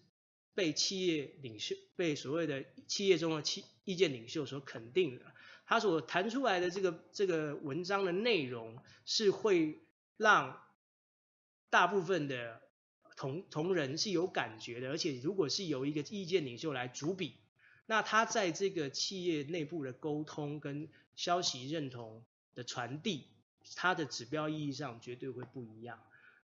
[0.54, 9.80] 被企业领袖、被所谓的企业中的企意见领袖所肯定的，他所谈出来的这个这个文章的内容是会
[10.16, 10.62] 让
[11.70, 12.60] 大部分的
[13.16, 17.36] 同同仁是有感觉的，而且如果是由一个意见领袖来主笔，
[17.86, 23.26] 那他在这个企业内部的沟通跟消息认同的传递，
[23.76, 26.00] 他的指标意义上绝对会不一样。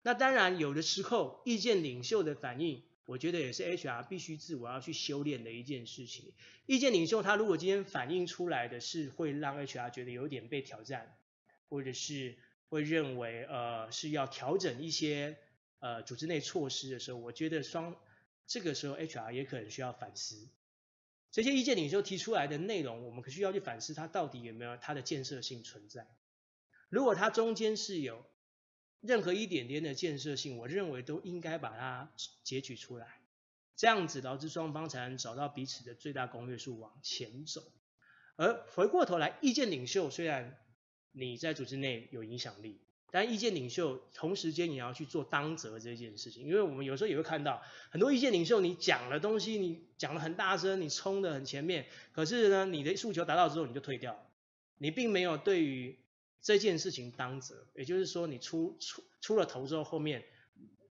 [0.03, 2.83] 那当然有的时候意见领袖的反应。
[3.07, 6.33] 我觉得也是 HR 必须自我要去修炼的一件事情。
[6.65, 11.15] 意见领袖他如果今天反映出来的是会让 HR 觉得有点被挑战，
[11.69, 12.39] 或者是
[12.71, 15.37] 会认为呃是要调整一些
[15.85, 17.95] 呃组织内措施的时候，我觉得双
[18.47, 20.49] 这个时候 HR 也可能需要反思
[21.31, 26.07] 这些意见领袖提出来的内容，我们可需要去反思它到底有没有它的建设性存在。
[26.89, 28.25] 如果它中间是有。
[29.07, 32.11] 任何一点点的建设性，我认为都应该把它
[32.43, 33.21] 截取出来，
[33.77, 37.71] 这样子劳资双方才能找到彼此的最大公约数往前走。
[38.37, 40.59] 而回过头来，意见领袖虽然
[41.13, 42.81] 你在组织内有影响力，
[43.15, 54.27] 但意见领袖同时间也要去做当责这件事情，因为我们有时候也会看到很多意见领袖，你讲的东西你讲的很大声，你冲的很前面，可是呢，你的诉求达到之后你就退掉了，
[54.79, 55.97] 你并没有对于。
[56.47, 60.23] 这件事情当责，也就是说，你出出出了头之后，后面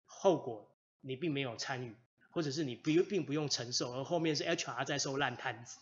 [0.06, 1.96] 后果你并没有参与，
[2.30, 5.80] 或者是你不并不用承受，而后面是 HR 在收烂摊子，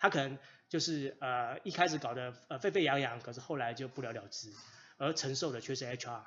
[0.00, 0.36] 他可能
[0.68, 4.52] 就是呃一开始搞得呃沸沸扬扬，可是后来就不了了之，
[4.98, 6.22] 而承受的却是 HR。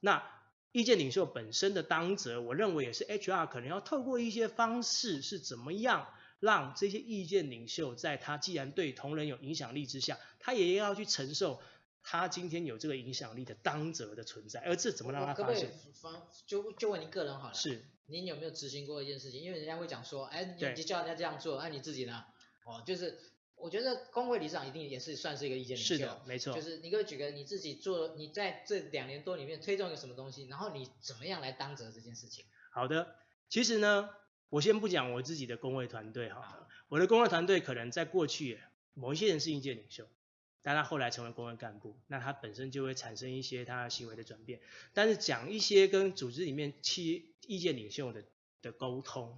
[0.00, 0.28] 那
[0.72, 6.12] 意见领袖本身的当责，我认为也是 HR 可能要透过一些方式是怎么样。
[6.38, 11.62] 让这些意见领袖在他既然对同仁有影响力之下，他也要去承受
[12.02, 14.60] 他今天有这个影响力的当责的存在。
[14.60, 15.72] 而这怎么让他发现？
[16.46, 17.54] 就就问你个人好了。
[17.54, 17.86] 是。
[18.04, 19.40] 你有没有执行过一件事情？
[19.40, 22.26] 因为人家会讲说，哎，你就叫人家这样做，那你自己呢？
[22.66, 23.18] 哦，就是
[23.56, 25.96] 我觉得工会理事长一定也是算是一个意见领袖。
[25.96, 26.54] 是的，没错。
[26.54, 32.44] 就是你可以举个你自己做，你在这两年多里面推动一个什么东西，然后你怎么样来当责这件事情？
[32.70, 33.16] 好的，
[33.48, 34.10] 其实呢。
[34.48, 38.60] 我先不讲我自己的工会团队好了，我的工会团队可能在过去
[38.94, 40.06] 某一些人是意见领袖，
[40.62, 44.60] 但他后来成为工会干部，那他本身就会产生一些他行为的转变。
[44.94, 48.22] 但是讲一些跟组织里面其意见领袖的
[48.62, 49.36] 的沟通，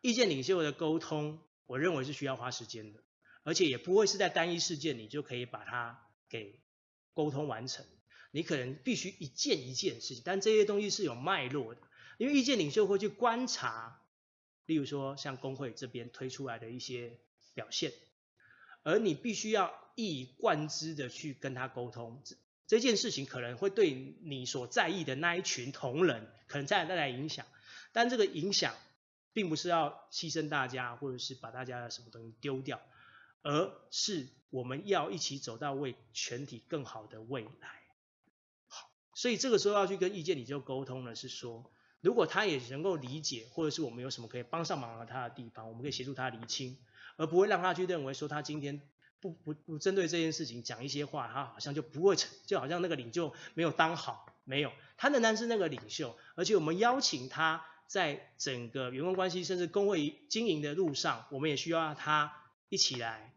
[0.00, 3.00] 意见领袖的沟通，我认为是需要花时间的，
[3.42, 6.60] 而且也不会是在单一事件你就可以把它给
[7.14, 7.84] 沟通完成，
[8.30, 11.80] 你可能必须一件一件事情，但这些东西是有脉络的，
[12.18, 13.96] 因为意见领袖会去观察。
[14.66, 17.18] 例如说，像工会这边推出来的一些
[17.54, 17.92] 表现，
[18.84, 22.36] 而你必须要一以贯之的去跟他沟通，这
[22.68, 27.44] 这件事情可能会对你所在意的那一群同仁可能带来影响，
[27.90, 28.76] 但这个影响
[29.32, 32.80] 并不是要牺牲大家，或者是把大家的什么东西丢掉，
[33.42, 37.68] 而是我们要一起走到为全体更好的未来。
[38.68, 41.70] 好，所以这个时候要去跟意见领袖沟通的是说。
[42.02, 46.78] 如果他也能够理解，或者是我们有什么可以帮上忙的他的地方，我们可以协助他厘清，
[47.18, 48.80] 而不会让他去认为说他今天
[49.20, 62.32] 不不不针对这件事情讲一些话，他好像就不会成，就好像那个领袖没有当好，没有，他仍然是那个领袖，而且我们邀请他在整个员工关系甚至工会经营的路上，我们也需要他
[62.70, 63.34] 一起来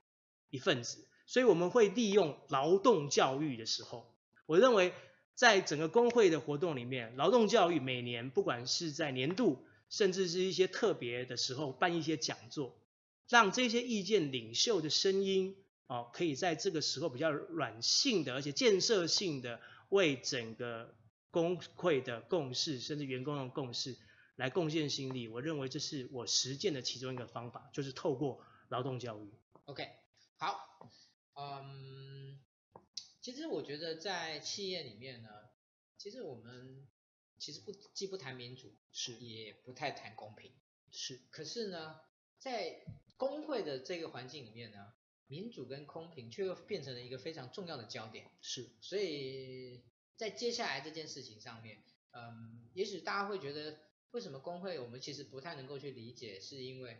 [0.49, 4.15] 一份子，所以我们会利用劳动教育的时候，
[4.45, 4.93] 我认为。
[5.35, 12.77] 在整个工会的活动里面，劳动教育每年不管是在年度，甚至是一些特别的时候办一些讲座，
[13.27, 15.55] 让这些意见领袖的声音，
[15.87, 19.59] 哦，可以在这个时候比较软性的，而且建设性的
[19.89, 20.93] 为整个
[21.31, 23.97] 工会的共识，甚至员工的共识
[24.35, 25.27] 来贡献心力。
[25.27, 28.39] 我认为这是我实践的其中一个方法，就是透过
[28.73, 29.31] 劳动教育。
[29.65, 29.87] OK，
[30.37, 30.89] 好，
[31.35, 32.41] 嗯。
[33.21, 35.29] 其实我觉得在企业里面呢，
[35.97, 36.85] 其实我们
[37.39, 40.51] 其实不既不谈民主，是也不太谈公平，
[40.91, 41.21] 是。
[41.29, 42.01] 可是呢，
[42.37, 42.83] 在
[43.15, 44.93] 工会的这个环境里面呢，
[45.27, 48.29] 民主跟公平却又变成了一个非常重要的焦点。
[48.41, 48.69] 是。
[48.81, 49.85] 所以
[50.17, 53.79] 在接下来这件事情上面，嗯，也许大家会觉得，
[54.11, 56.97] 为什么工会我们其实不太能够去理解，是因为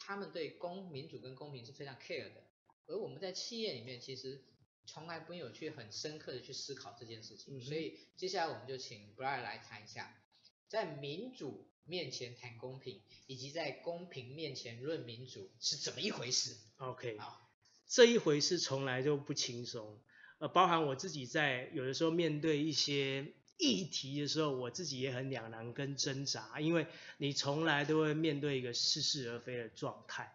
[0.00, 2.42] 他们对公民主跟公平是非常 care 的，
[2.88, 4.42] 而我们在企业里面其实。
[4.86, 10.20] 从来没有去很深刻的去思考这件事情，嗯、所以接下来我们就请 Brian 来谈一下，
[10.66, 16.56] 在民主面前谈公平，以及在公平面前论民主是怎么一回事。
[16.78, 17.52] OK，好，
[17.86, 20.02] 这一回事从来就不轻松。
[20.38, 26.86] 呃，包含我自己在有的时候面对一些议题的时候，我自己也很两难跟挣扎，因为
[27.18, 30.32] 你从来都会面对一个似是而非的状态，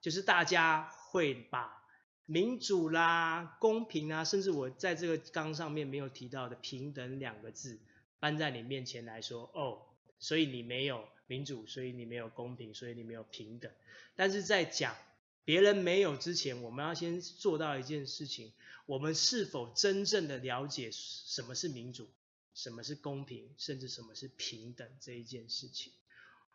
[0.00, 1.84] 就是大家会把
[2.26, 7.78] 民主啦、公平啊，甚至我在这个纲上面没有提到的平等两个字，
[8.18, 9.82] 搬在你面前来说，哦，
[10.18, 13.70] 所以你没有民主，所以你没有公平，所以你没有平等。
[14.16, 14.96] 但是在讲
[15.44, 18.54] 别人没有之前，我们要先做到一件事情：
[18.86, 22.08] 我们是否真正的了解什么是民主，
[22.54, 25.92] 什么是公平，甚至什么是平等这一件事情？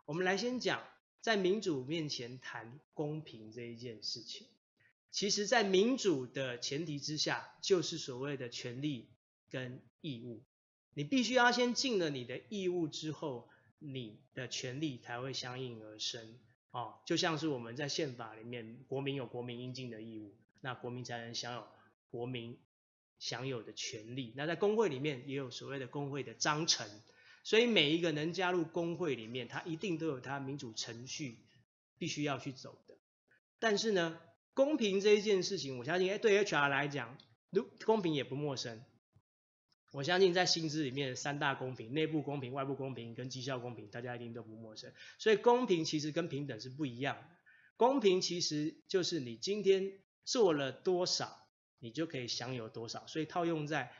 [0.05, 0.83] 我们来先讲，
[1.21, 4.47] 在民主面前谈公平这一件事情。
[5.11, 9.09] 其实，在民主的前提之下，就是所谓的权利
[9.49, 10.41] 跟义务。
[10.93, 16.37] 你必须要先尽了你的义务之后，你的权利才会相应而生。
[16.71, 21.67] 哦，就像是我们在宪法里面，国民有国民应尽的义务，那国民才能享有
[22.11, 22.57] 国民
[23.19, 24.33] 享有的权利。
[24.35, 26.89] 那在公会里面也有所谓的公会的章程，
[27.43, 31.37] 所以每一个能加入公会里面，他一定都有他民主程序
[31.97, 32.97] 必须要去走的。
[33.59, 34.19] 但是呢，
[34.53, 37.17] 公平这一件事情，我相信，哎，对 HR 来讲，
[37.85, 38.83] 公平也不陌生。
[39.91, 44.93] 我相信在薪资里面，三大公平，内部公平、外部公平跟绩效公平，大家一定都不陌生。
[45.17, 47.23] 所以公平其实跟平等是不一样的。
[47.75, 49.91] 公平其实就是你今天
[50.25, 51.48] 做了多少，
[51.79, 53.07] 你就可以享有多少。
[53.07, 53.91] 所以套用在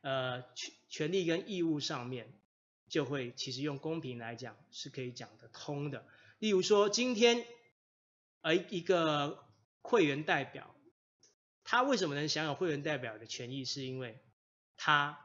[0.00, 2.32] 呃权权利跟义务上面，
[2.88, 6.06] 就会其实用公平来讲是可以讲得通的。
[6.38, 7.46] 例如说，今天
[8.40, 9.44] 而一个。
[9.80, 10.74] 会员代表，
[11.64, 13.64] 他为什么能享有会员代表的权益？
[13.64, 14.18] 是因为
[14.76, 15.18] 他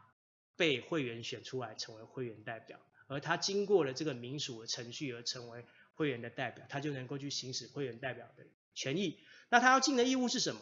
[0.56, 9.20] 被会员选出来成为会员代表，而他经过了这个民主的程序而成为会员的代表，他就能够去行使会员代表的权益。
[9.50, 10.62] 那他要尽的义务是什么？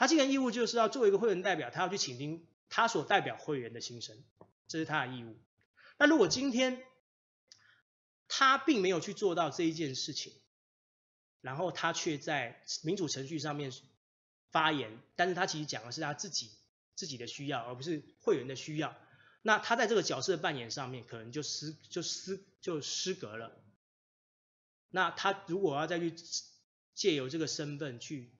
[0.00, 4.16] 他尽的义务就是要作为一个会员代表，他要去倾听他所代表会员的心声，
[4.66, 5.36] 这是他的义务。
[5.98, 6.82] 那如果今天
[8.26, 10.32] 他并没有去做到这一件事情，
[11.42, 13.70] 然后他却在民主程序上面
[14.50, 16.50] 发言，但是他其实讲的是他自己
[16.94, 18.96] 自己的需要，而不是会员的需要。
[19.42, 23.52] 那他在这个角色扮演上面，可能就失就失就失格了。
[24.88, 26.14] 那他如果要再去
[26.94, 28.32] 借由这个身份去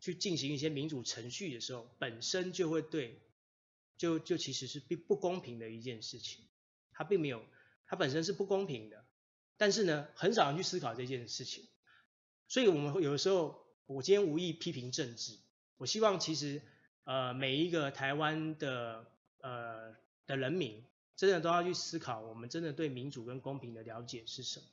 [0.00, 3.20] 去进行一些民主程序的时候，本身就会对
[3.96, 6.44] 就就其实是并不公平的一件事情。
[6.92, 7.44] 它并没有，
[7.86, 9.04] 它本身是不公平的，
[9.56, 11.66] 但是呢，很少人去思考这件事情。
[12.48, 15.38] 所以，我们有时候，我今天无意批评政治。
[15.76, 16.60] 我希望其实，
[17.04, 19.06] 呃，每一个台湾的
[19.38, 19.96] 呃
[20.26, 20.84] 的人民，
[21.16, 24.66] 真的都要去思考，我们真的对民主跟公平的了解是什么，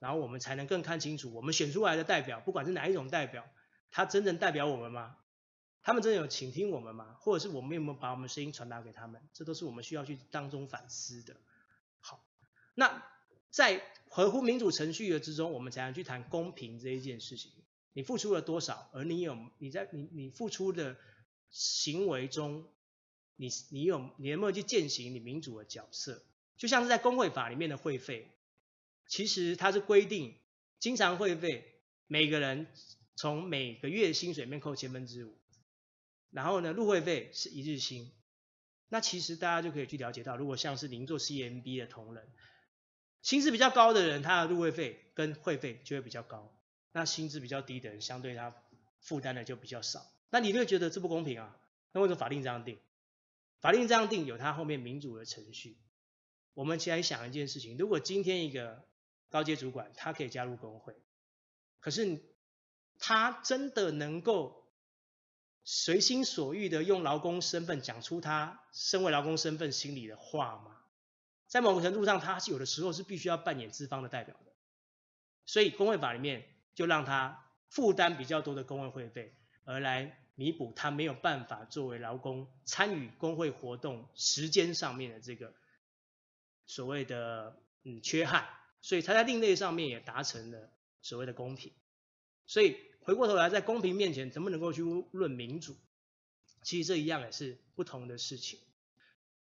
[0.00, 3.48] 然后我们才能更看清楚，我们选出来的代表，不管是哪一种代表，
[3.92, 5.16] 他真正代表我们吗？
[5.82, 7.16] 他们真的有倾听我们吗？
[7.20, 9.22] 或者是我们有没有把我们声音传达给他们？
[9.32, 11.36] 这都是我们需要去当中反思的。
[12.00, 12.26] 好，
[12.74, 13.04] 那。
[13.52, 17.52] 在合乎民主程序的之中，我们才能去谈公平这一件事情。
[17.92, 20.96] 你付出了多少，而你有你在你你付出的
[21.50, 22.66] 行为中，
[23.36, 26.24] 你你有你有没有去践行你民主的角色？
[26.56, 28.26] 就像是在公会法里面的会费，
[29.06, 30.34] 其实它是规定
[30.78, 32.66] 经常会费，每个人
[33.14, 35.38] 从每个月薪水面扣千分之五，
[36.30, 38.12] 然后呢，入会费是一日薪。
[38.88, 42.28] 那其实大家就可以去了解到，如果像是您做 CMB 的同仁。
[43.22, 46.58] 薪资比较高的人，他的入会费跟会费就会比较高。
[46.92, 48.54] 那薪资比较低的人，相对他
[49.00, 50.12] 负担的就比较少。
[50.30, 51.56] 那你会觉得这不公平啊？
[51.92, 52.78] 那为什么法令这样定？
[53.60, 55.78] 法令这样定有它后面民主的程序。
[56.52, 58.84] 我们先来想一件事情：如果今天一个
[59.30, 60.96] 高阶主管他可以加入工会，
[61.78, 62.20] 可是
[63.04, 64.64] 他真的能够
[65.64, 70.78] 随心所欲的用劳工身份讲出他身为劳工身份心里的话吗？
[71.48, 74.52] 在某个程度上，他是有的时候是必须要扮演资方的代表的，
[75.46, 76.46] 所以工会法里面
[76.76, 79.34] 就让他负担比较多的工会会费，
[79.64, 85.52] 而来弥补他没有办法作为劳工参与工会活动时间上面的这个
[86.66, 88.48] 所谓的嗯缺憾，
[88.80, 90.70] 所以他在另类上面也达成了
[91.02, 91.72] 所谓的公平。
[92.46, 95.76] 所以回过头来，在公平面前，能不能够去论民主，
[96.62, 98.60] 其实这一样也是不同的事情。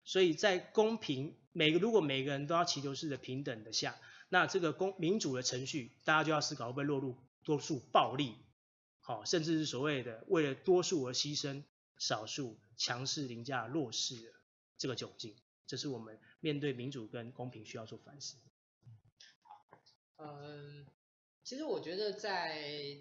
[0.04, 8.36] 所以在公平每个如果每个人都要祈求式的平等的下，那这个公民主的程序，大家就要思考会不会落入多数暴力，
[9.00, 11.62] 好，甚至是所谓的为了多数而牺牲
[11.98, 14.32] 少数，强势凌驾弱势的
[14.78, 15.36] 这个窘境，
[15.66, 18.36] 这是我们面对民主跟公平需要做反思。
[20.16, 20.86] 嗯，
[21.44, 22.96] 其实我觉得在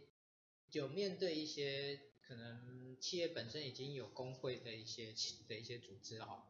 [0.72, 5.14] 有面对一些可能企业本身已经有工会的一些
[5.48, 6.48] 的一些组织哈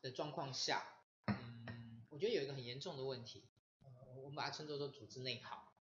[0.00, 0.86] 的状况下，
[1.26, 3.44] 嗯，我觉得有一个很严重的问题，
[3.80, 5.72] 呃，我们把它称作做组织内耗。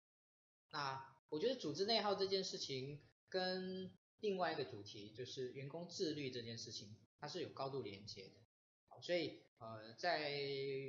[0.72, 9.02] 那我觉得组织内耗这件事情跟另外一个主题就是员工自律这件事情，它是有高度连接的。
[9.02, 10.32] 所以呃，在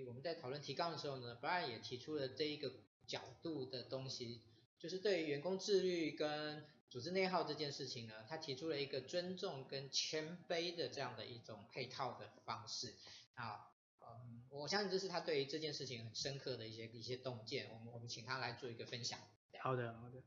[0.07, 2.73] 我们在讨论提纲的时候呢，Brian 也提出了这一个
[3.07, 4.43] 角度的东西，
[4.79, 6.65] 就是对于员工自律跟
[6.97, 12.95] 组织内耗这件事情呢，他提出了一个尊重跟谦卑的这样的一种配套的方式。
[13.35, 13.69] 啊，
[14.01, 17.69] 嗯，我相信这是他对于这件事情很深刻的一些一些洞见。
[17.71, 19.19] 我们我们请他来做一个分享。
[19.61, 20.23] 好的，好的。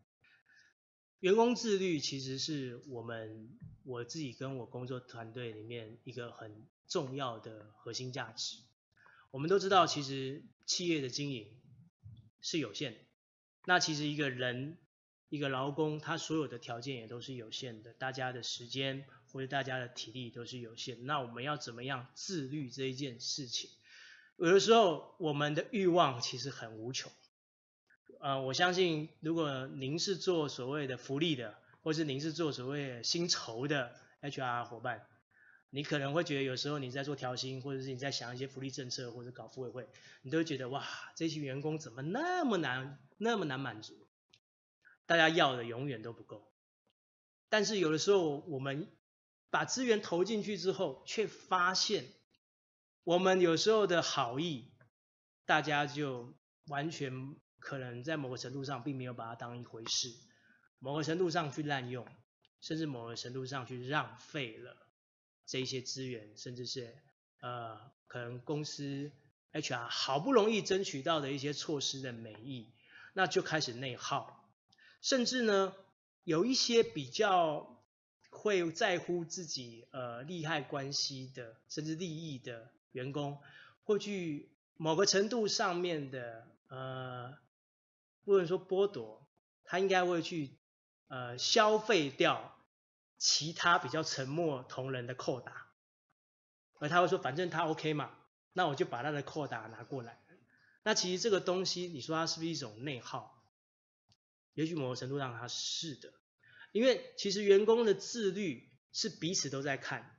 [1.21, 8.57] 员工自律其实是我们我自己跟我工作团队里面一个很重要的核心价值。
[9.31, 11.59] 我们都知道，其实企业的经营
[12.41, 12.99] 是有限的。
[13.65, 14.77] 那其实一个人，
[15.29, 17.93] 一个劳工，他所有的条件也都是有限的。
[17.93, 21.05] 大家的时间或者大家的体力都是有限。
[21.05, 23.69] 那我们要怎么样自律这一件事情？
[24.37, 27.11] 有的时候，我们的欲望其实很无穷。
[28.21, 35.05] 呃，我相信，如果您是做所谓的福利的，或是您是做所谓薪酬的 HR 伙伴，
[35.69, 39.87] 你可能会觉得有时候你在做调薪，或者是你在想一些福利政策，或者搞福委会，
[40.23, 40.83] 你都觉得哇，
[41.15, 44.08] 这些员工怎么那么难，那么难满足？
[45.09, 46.53] 大家要的永远都不够。
[47.49, 48.87] 但是有的时候，我们
[49.49, 52.05] 把资源投进去之后，却发现，
[53.03, 54.71] 我们有时候的好意，
[55.47, 56.35] 大家就
[56.67, 57.35] 完全。
[57.61, 60.15] 可能在某个程度上并没有把它当一回事，
[60.79, 62.07] 某个程度上去滥用，
[62.61, 64.77] 甚至某个程度上去浪费了
[65.45, 66.95] 这一些资源，甚至是
[67.41, 69.11] 呃可能公司
[69.51, 72.71] HR 好不容易争取到的一些措施的美意，
[73.13, 74.38] 那就开始内耗，
[75.01, 75.73] 甚至呢
[76.23, 77.81] 有一些比较
[78.29, 83.39] 会在乎自己呃利害关系的，甚至利益的员工，
[83.83, 87.37] 会去某个程度上面的呃。
[88.25, 89.25] 不能说剥夺，
[89.63, 90.55] 他应该会去
[91.07, 92.55] 呃消费掉
[93.17, 95.71] 其他比较沉默同仁的扣打，
[96.77, 98.11] 而他会说反正他 OK 嘛，
[98.53, 100.21] 那我就把他的扣打拿过来。
[100.83, 103.38] 那其实这个东西，你说它是不是一种内耗？
[104.53, 106.13] 也许某个程度上它是的，
[106.71, 110.17] 因为其实员工的自律是彼此都在看。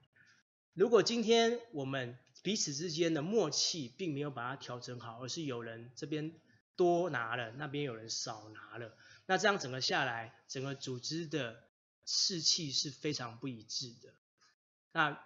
[0.74, 6.32] 如果今天我们彼此之间的默契并没有把它调整好，而是有人这边。
[6.76, 11.64] 多拿了，那边有人少拿了，那这样整个下来，整个组织的
[12.06, 14.14] 士气是非常不一致的。
[14.92, 15.22] 那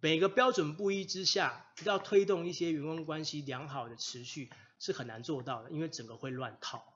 [0.00, 6.93] 每个标准不一之下，要推动一些员工关系良好的持续是很难做到的，因为整个会乱套，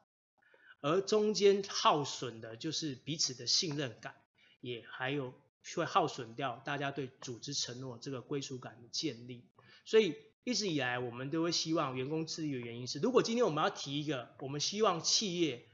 [0.81, 4.15] 而中间耗损的就是彼此的信任感，
[4.61, 5.35] 也还有
[5.75, 9.45] 会耗损掉大家对组织承诺这个归属感的建立，
[9.85, 10.17] 所以。
[10.45, 15.69] 一直以来，我们都会希望员工自律的原因是，如果今天我们要提一个，我们希望企业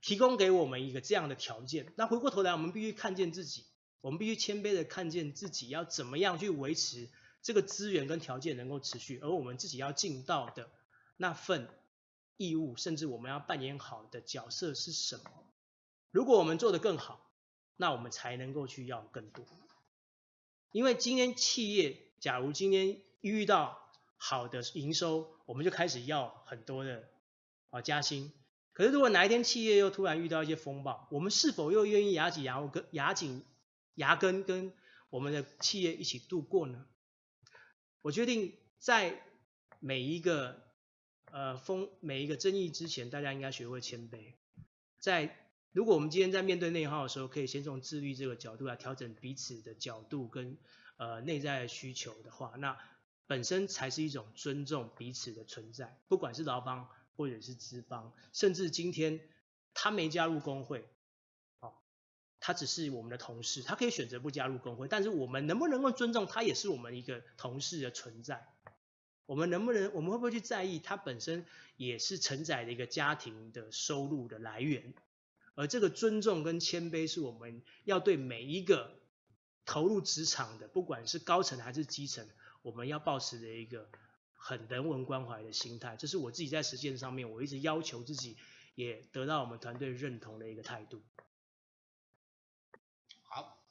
[0.00, 3.64] 提供给我们一个这样的条件，那回过头来，我们必须看见自己，
[4.00, 7.10] 我们必须谦卑的看见自己要怎么样去维持
[7.42, 10.70] 这个资源跟条件能够持续，而我们自己要尽到的
[11.16, 11.68] 那份
[12.36, 15.24] 义务，甚至我们要扮演好的角色是什么？
[16.10, 17.30] 如果我们做得更好，
[17.76, 19.44] 那我们才能够去要更多。
[20.70, 23.78] 因为今天企业，假如今天遇到
[24.16, 27.08] 好的营收，我们就开始要很多的
[27.70, 28.32] 啊加薪。
[28.72, 33.44] 可是如果哪一天企业又突然遇到一些风暴，我们是否又愿意牙紧牙根、牙紧
[33.94, 34.72] 牙根跟
[35.10, 36.84] 我们的企业一起度过呢？
[38.02, 39.22] 我决定在
[39.78, 40.60] 每一个
[41.34, 44.34] 呃风每一个争议之前，大家应该学会谦卑。
[45.00, 45.36] 在
[45.72, 50.56] 如果我们今天在面对内耗的时候，可以先从自律这个角度来调整彼此的角度跟
[50.96, 52.78] 呃内在的需求的话，那。
[53.26, 59.18] 本身才是一种尊重彼此的存在，不管是劳方或者是资方，甚至今天
[59.72, 60.86] 他没加入工会，
[61.60, 61.72] 哦，
[62.38, 68.53] 他只是我们的同事，他可以选择不加入工会，但是我们能不能够尊重他，也是我们一个同事的存在。
[69.26, 71.46] 我们能不能，我们会不会去在意它本身
[71.76, 74.94] 也是承载的一个家庭的收入的来源？
[75.54, 78.98] 而这个尊重跟谦卑，是我们要对每一个
[79.64, 82.28] 投入职场的，不管是高层还是基层。
[82.62, 83.88] 我们要抱持的一个
[84.32, 88.36] 很人文关怀的心态，这是我自己在实践上面，我一直要求自己，
[88.74, 91.02] 也得到我们团队认同的一个态度。
[93.22, 93.62] 好，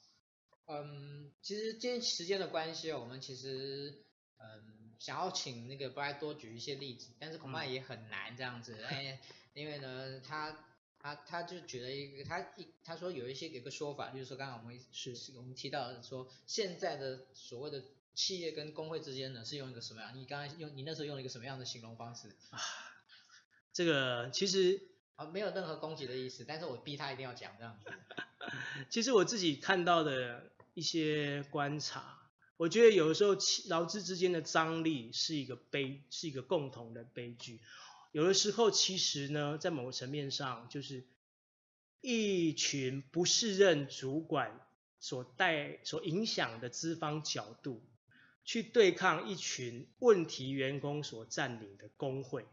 [0.66, 4.04] 嗯，其实今天时间的关系，我们其实
[4.38, 9.20] 嗯想要请那个 Brian 多举一些例子，但是恐怕也很难这样子， 哎，
[9.54, 10.56] 因为呢他
[10.98, 17.82] 他他就举了一个，他一他说有一些有一个说法，就是说刚刚我们是我们提到的说，现在的所谓的
[18.14, 20.16] 企业跟工会之间呢，是用一个什么样？
[20.16, 22.28] 你刚才用你那时候用了一个什么样的形容方式？
[22.50, 22.58] 啊，
[23.72, 24.80] 这个其实
[25.16, 27.92] 啊没有任何攻击的意思，但是我逼他一定要讲这样子。
[28.90, 32.23] 其实我自己看到的一些观察，
[32.56, 33.36] 我觉得有的时候
[33.68, 37.60] 劳资之间的张力是一个悲，是一个共同的悲剧。
[38.12, 41.04] 有的时候，其实呢，在某个层面上，就是
[42.00, 44.60] 一群不适任主管
[45.00, 47.82] 所带、所影响的资方角度，
[48.44, 52.46] 去对抗一群问题员工所占领的工会，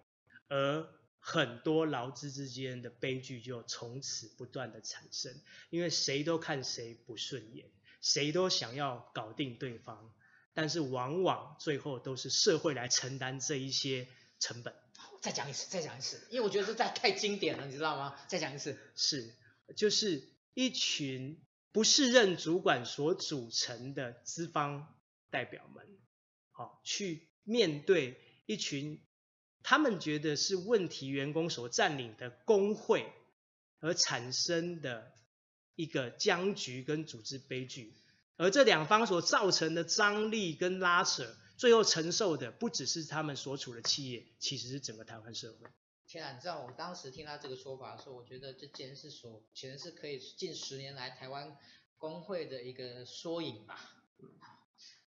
[0.48, 0.90] 而
[1.20, 5.40] 很多劳资之间的悲剧就从此不断的产生，
[5.70, 7.70] 因为谁都看谁不顺眼，
[8.02, 10.12] 谁都想要搞定对方，
[10.54, 14.08] 但是往往最后都是社会来承担这一些
[14.40, 14.74] 成本。
[15.22, 18.16] 再讲一次，再讲一次，因为我觉得这太太经典了，你知道吗？
[18.28, 19.36] 再讲一次，是，
[19.76, 21.40] 就是一群
[21.72, 24.96] 不适任主管所组成的资方
[25.30, 25.88] 代表们，
[26.50, 29.00] 好，去面对一群
[29.62, 33.06] 他们觉得是问题员工所占领的工会，
[33.80, 35.14] 而产生的
[35.76, 37.94] 一个僵局跟组织悲剧，
[38.38, 41.36] 而这两方所造成的张力跟拉扯。
[41.58, 45.70] 最后承受的不只是他们所处的企业，其实是整个台湾社会。
[46.08, 51.56] 天啊，你知道我当时听他这个说法的时候，我觉得这简直是所，简直是可以近十年来台湾
[52.00, 53.92] 工会的一个缩影吧。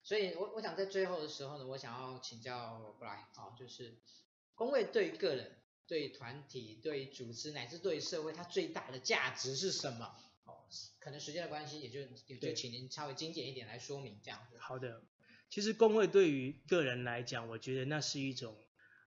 [0.02, 3.96] 所以我我想在最后的时候呢，我想要请教布莱，啊，就是
[4.56, 10.16] 工会对于个人、对于团体、对于组织乃至对于社会，它最大的价值是什么？
[10.72, 14.56] 哦，可能时间的关系，也就也就请您稍微精简一点来说明这样子。
[14.58, 15.02] 好的。
[15.50, 18.56] 其实工会对于个人来讲，我觉得那是一种，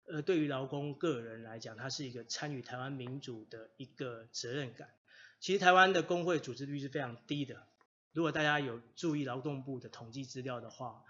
[0.06, 4.90] 呃，对于劳工个人来讲，它是一个参与台湾民主的一个责任感。
[5.40, 7.68] 其实台湾的工会组织率是非常低的。
[8.14, 11.04] 如果大家有注意劳动部的统计资料的话，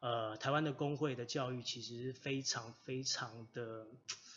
[0.00, 3.86] 呃，台湾的工会的教育其实是非常非常的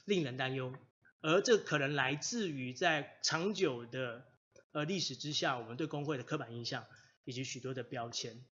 [0.06, 0.74] 令人担忧。
[1.20, 4.26] 而这可能来自于在长久的
[4.72, 6.86] 呃历史之下，我们对工会的刻板印象
[7.24, 8.46] 以及许多的标签。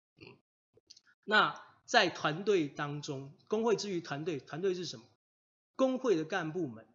[1.24, 5.04] 那在团队当中，工会之于团队，团队是什么？
[5.76, 6.86] 工会的干部们，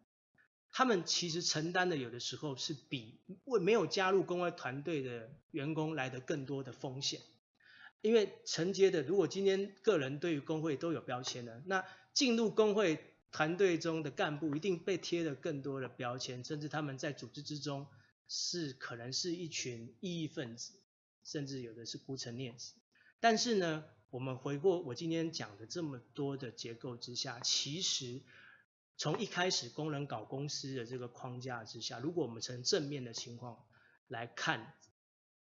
[0.70, 7.20] 他们其实承担的有的时候是比未没有加入工会团队的员工来的更多的风险，
[8.00, 17.86] 因为承接的，如果今天个人对于工会都有标签了，那进入工会团队中的干部一定被贴了更多的标签，甚至他们在组织之中
[18.32, 20.74] 是可能是一群异议分子，
[21.24, 22.74] 甚至有的是孤城孽子，
[23.18, 28.22] 但是呢，我们回过我今天讲的这么多的结构之下，其实
[28.96, 33.66] 从一开始工人搞公司的这个框架之下，如果我们从正面的情况
[34.06, 34.74] 来看，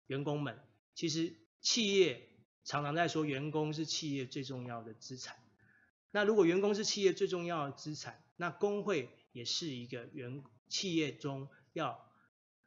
[0.07, 0.59] 员工们
[0.95, 2.30] 其实企业
[2.64, 5.36] 常常在说员工是企业最重要的资产。
[6.11, 12.07] 那如果员工是企业最重要的资产，那工会也是一个员企业中要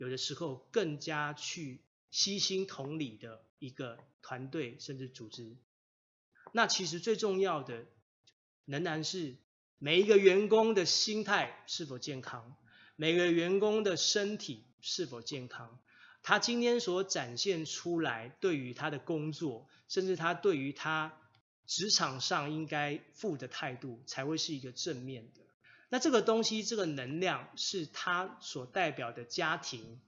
[0.02, 1.80] 有的时候更加去
[2.10, 5.56] 悉心同理的一个团队甚至组织。
[6.54, 7.86] 那其实最重要的
[8.66, 9.36] 仍然是
[9.78, 12.56] 每一个员工的心态是否健康，
[12.96, 15.80] 每个员工的身体是否健康，
[16.24, 21.16] 他今天所展现出来对于他的工作，甚至他对于他
[21.68, 25.42] 职场上应该负的态度，才会是一个正面的。
[25.92, 30.02] 那这个东西，这个能量是他所代表的家庭。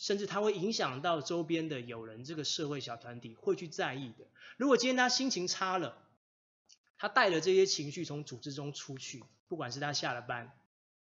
[0.00, 4.28] 甚至他会影响到周边的友人，这个社会小团体会去在意的。
[4.56, 5.98] 如果今天他心情差了，
[6.98, 10.56] 他带了这些情绪从组织中出去，不管是他下了班，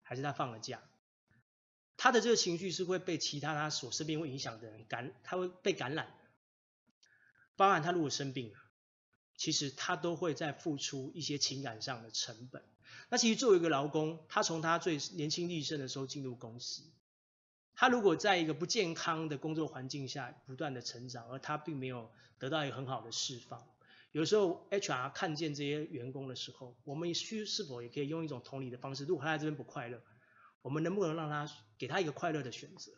[0.04, 0.84] 还是他放了假，
[1.98, 6.16] 他的这个情绪是会被其他他所身边会影响的人感，他会被感染。
[7.56, 8.60] 包含他如果生病了，
[9.36, 12.64] 其实他都会在付出一些情感上的成本。
[13.10, 16.84] 那其实作为一个劳工，他从他最年轻力盛的时候进入公司。
[17.74, 22.10] 他如果在一个不健康的工作环境下不断的成长，而他并没有
[22.40, 23.68] 得到一个很好的释放，
[24.14, 30.02] 有时候 HR 看见这些员工的时候，我们需是否也可以用一种同理的方式，如果他在这边不快乐，
[30.62, 32.94] 我们能不能让他给他一个快乐的选择，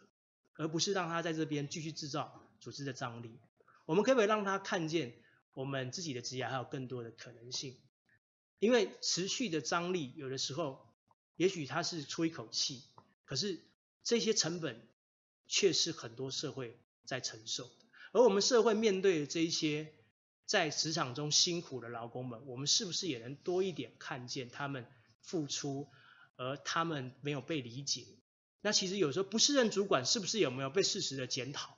[0.57, 3.39] 而不是让他在这边继续制造组织的张力？
[3.87, 5.15] 我们可不可以让他看见
[5.53, 7.79] 我们自己的职业还有更多的可能性？
[8.59, 10.93] 因为持续的张力，有的时候
[11.35, 12.83] 也许他是出一口气，
[13.25, 13.63] 可是。
[14.03, 14.87] 这些成本
[15.47, 19.93] 却是很多社会在承受的，而我们社会面对的这一些
[20.45, 24.85] 在职场中辛苦的劳工们，我们是不是也能多一点看见他们
[25.19, 25.89] 付出，
[26.37, 28.05] 而他们没有被理解，
[28.61, 31.77] 那其实有时候不适任主管是不是有没有被适时的检讨？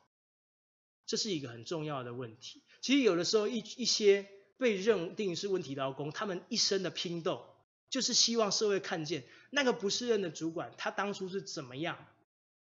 [1.08, 2.62] 这是一个很重要的问题。
[2.80, 7.46] 其实有的时候一一些被认定是问题劳工，他们一生的拼斗，
[7.90, 12.06] 就是希望社会看见那个不适任的主管，他当初是怎么样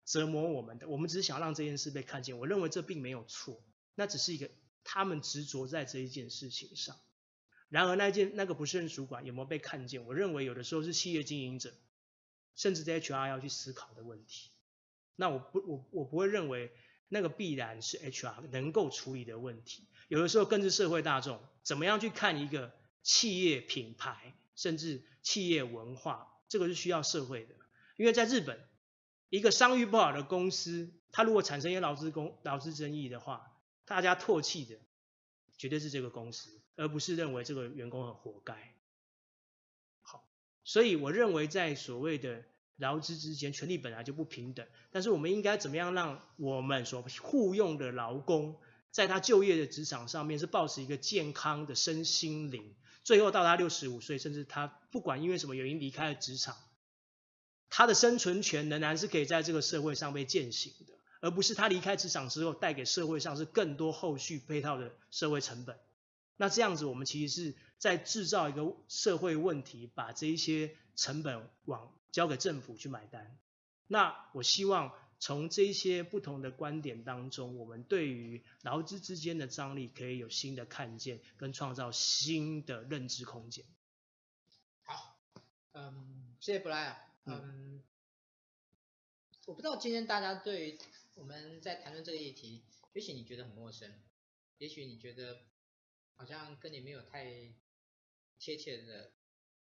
[0.06, 0.88] 折磨我们的。
[0.88, 2.38] 我们只是想让这件事被看见。
[2.38, 3.60] 我认为这并没有错，
[3.96, 4.48] 那只是一个
[4.84, 6.96] 他们执着在这一件事情上。
[7.68, 10.04] 然而那件那个不适任主管有没有被看见？
[10.06, 11.74] 我认为有的时候是企业经营者，
[12.54, 14.50] 甚至在 HR 要去思考的问题。
[15.16, 16.72] 那我不我我不会认为
[17.08, 19.88] 那个必然是 HR 能够处理的问题。
[20.08, 27.54] 有的时候更是社会大众怎么样去看一个企业品牌，甚至企业文化，这个是需要社会的。
[27.96, 28.60] 因为在日本，
[29.28, 34.76] 一个商誉不好的公司，它如果产生一些劳资公劳资争议的话，大家唾弃的
[35.56, 36.60] 绝对是这个公司。
[36.76, 38.74] 而不是认为这个员工很活该。
[40.00, 40.24] 好，
[40.64, 42.42] 所以我认为在所谓的
[42.76, 44.66] 劳资之间，权利本来就不平等。
[44.90, 48.58] 但是我们应该怎么样让我们所雇用的劳工，
[48.90, 52.74] 在他就业的职场上面是保持一个健康的身心灵，
[53.04, 56.56] 最后到他六十五岁，甚至他不管因为什么原因离开了职场，
[57.68, 65.78] 他的生存权仍然是可以在这个社会上被践行的，而不是他离开职场之后带给社会上是更多后续配套的社会成本。
[66.36, 73.38] 那这样子，我们其实是在制造一个社会问题，把这一些成本往交给政府去买单。
[73.86, 83.64] 那我希望从这些不同的观点当中，我们对于劳资之间的张力可以有新的看见，跟创造新的认知空间。
[84.82, 85.20] 好，
[85.74, 86.96] 嗯，谢谢布莱尔。
[87.26, 87.84] 嗯，
[89.46, 90.78] 我不知道今天大家对于
[91.14, 92.64] 我们在谈论这个议题，
[92.94, 94.02] 也许你觉得很陌生，
[94.58, 95.42] 也许你觉得。
[96.16, 97.50] 好像跟你没有太
[98.38, 99.10] 贴切的、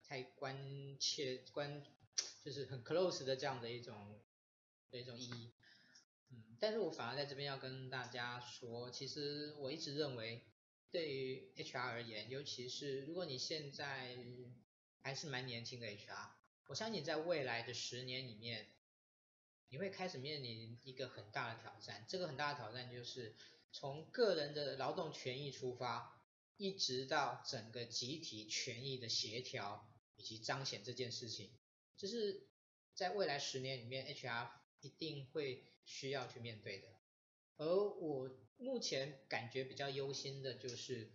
[0.02, 1.84] 太关切、关，
[2.42, 4.18] 就是很 close 的这样的一种
[4.91, 5.53] 的一种意义。
[6.30, 10.45] 嗯，但是我反而在这边要跟大家说，其实我一直认为，
[10.91, 14.16] 对于 HR 而言，尤其是如果你现在
[15.01, 16.30] 还是蛮年轻的 HR，
[16.66, 18.66] 我相信在未来的十年里面，
[19.68, 22.05] 你会开始面临一个很大的挑战。
[22.09, 23.37] 这个很大的挑战就是
[23.72, 26.14] 从个人的劳动权益出发。
[26.59, 31.51] 一直到整个集体权益的协调以及彰显这件事情，
[31.99, 32.49] 这是
[32.95, 34.49] 在未来十年里面 HR
[34.80, 36.88] 一定会需要去面对的。
[37.56, 41.10] 而我目前感觉比较忧心的就是，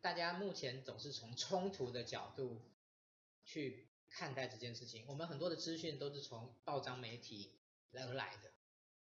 [0.00, 2.62] 大家目前总是从冲突的角度
[3.44, 5.04] 去看待这件事情。
[5.06, 7.50] 我们很多的资讯都是从报章媒体
[7.92, 8.50] 而来的，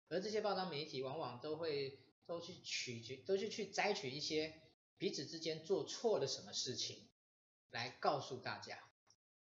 [0.09, 4.61] 而这些报章媒体往往都会都去取决，都去去摘取一些。
[4.99, 7.09] 彼此之间做错了什么事情，
[7.71, 8.79] 来告诉大家。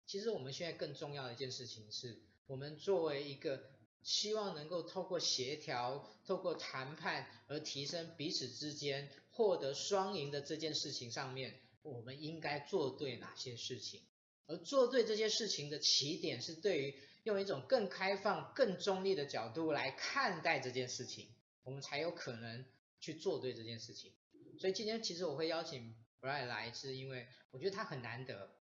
[0.05, 3.71] 其实我们现在更重要的一件事情是，我们作为一个
[4.07, 14.01] 希望能够透过协调、透过谈判而提升彼此之间获得双赢的这件事情上面，我们应该做对哪些事情？
[14.47, 16.95] 而做对这些事情的起点是对于
[17.25, 21.29] 用一种更开放、更中立的角度来看待这件事情，
[21.65, 22.65] 我们才有可能
[23.01, 24.13] 去做对这件事情。
[24.61, 28.55] 所以今天其实我会邀请 Brian 来，是因为我觉得他很难得，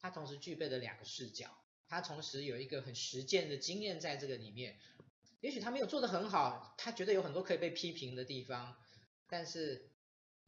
[0.00, 1.56] 他同时具备了两个视角，
[1.88, 4.78] 他同时有一个很实践的经验在这个里面。
[5.40, 8.76] 也许他没有做得很好，他觉得有很多可以被批评的地方，
[9.28, 9.90] 但是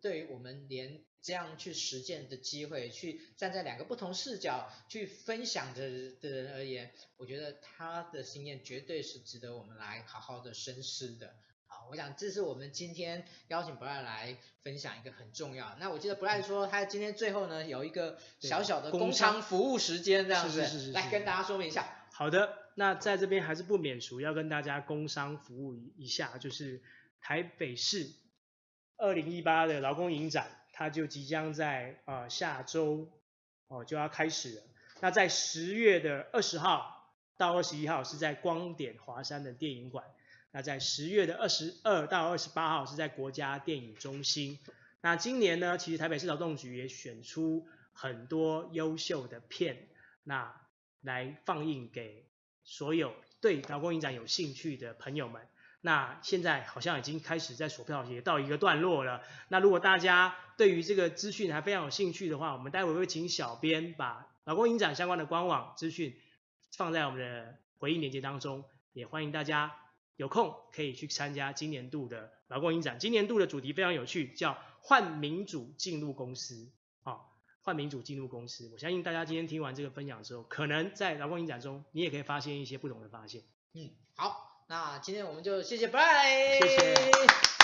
[0.00, 11.36] 对于我们连这样去实践的机会，去站在两个不同视角去分享的的人而言，我觉得他的经验绝对是值得我们来好好的深思的。
[11.90, 15.76] 我想这是我们今天邀请 Brian 来分享一个很重要。
[15.80, 22.06] 那我记得 Brian 说他今天最后呢有一个小小的工商服务时间这样子，是是是是是来跟大家说明一下。
[22.12, 26.82] 好的，那在这边还是不免俗要跟大家工商服务一下，就是
[27.20, 28.10] 台北市
[28.96, 33.08] 二零一八的劳工影展，它就即将在呃下周
[33.68, 34.62] 哦就要开始了。
[35.00, 40.04] 那在十月的二十号到二十一号是在光点华山的电影馆。
[40.50, 44.58] 那在十月的二十二到二十八号是在国家电影中心。
[45.00, 49.88] 那今年呢，其实台北市劳动局也选出很多优秀的片，
[50.24, 50.54] 那
[51.02, 52.26] 来放映给
[52.64, 55.46] 所有对劳工影展有兴趣的朋友们。
[55.80, 59.22] 那现在好像已经开始在索票，也到一个段落了。
[59.48, 66.18] 那如果大家对于这个资讯还非常有兴趣的话，我们待会会请小编把劳工影展相关的官网资讯
[66.76, 69.87] 放在我们的回应链接当中，也欢迎大家。
[70.18, 76.72] 有空可以去参加今年度的劳工影展，今年度的主题非常有趣，叫“换民主进入公司”。
[77.04, 77.20] 啊，
[77.62, 78.68] 换民主进入公司。
[78.72, 83.42] 我相信大家今天听完这个分享之后，可能在劳工影展中，你也可以发现一些不同的发现。
[83.74, 87.57] 嗯，好，那今天我们就谢谢谢。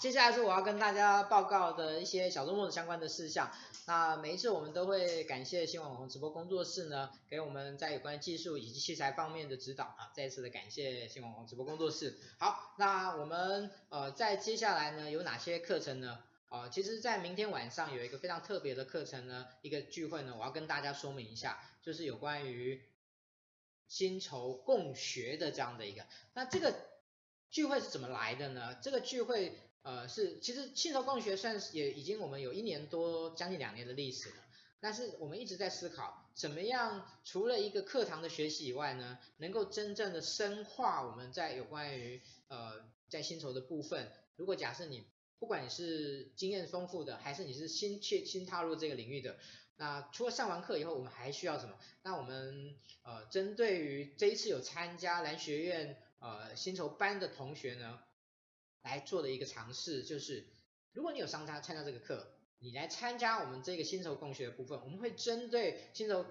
[0.00, 3.52] 接下来是我要跟大家报告的一些小周末的相关的事项。
[3.86, 12.18] 那每一次我们都会感谢新网红直播工作室呢，给我们在有关技术以及器材方面的指导啊，再一次的感谢新网红直播工作室。
[12.38, 16.18] 好，那我们呃在接下来呢有哪些课程呢？
[16.48, 22.82] 呃，其实，在明天晚上有一个非常特别的课程呢，一个聚会呢，我要跟大家说明一下，就是有关于
[23.86, 26.06] 薪酬共学的这样的一个。
[26.32, 26.74] 那这个
[27.50, 28.76] 聚会是怎么来的呢？
[28.80, 29.60] 这个聚会。
[29.82, 34.36] 呃，是，其实薪酬共学算是也已经我们有一年多，将近两年的历史了。
[34.82, 44.10] 但是我们一直在思考，怎么样除了一个课堂的学习以外呢，能够真正的深化我们在有关于呃在薪酬的部分。
[44.36, 45.04] 如果假设你
[45.38, 49.38] 不管你是经验丰富的，还是你是新去新踏入这个领域的，
[49.76, 51.78] 那除了上完课以后，我们还需要什么？
[52.02, 57.98] 那我们呃针对于这一次有参加蓝学院呃薪酬班的同学呢，
[58.82, 60.46] 来做的一个尝试就是，
[60.92, 66.24] 如果你有参加参加这个课，你来参加我们这个薪酬共学的部分，我们会针对薪酬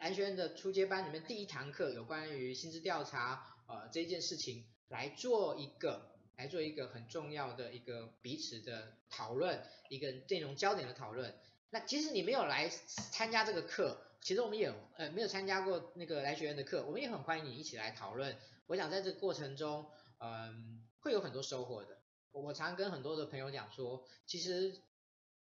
[0.00, 11.34] 蓝学院的初阶班里面第一堂课有关于薪资调查呃这件事情来做一个来做一个很重要的一个彼此的讨论，一个内容焦点的讨论。
[11.70, 18.36] 那即使你没有来参加这个课，其实我们也呃没有参加过那个来学院的课，我们也很欢迎你一起来讨论。
[18.66, 19.86] 我想在这个过程中，
[20.18, 20.73] 嗯、
[21.04, 21.98] 会有很多收获的。
[22.32, 24.74] 我常跟很多的朋友讲说，其实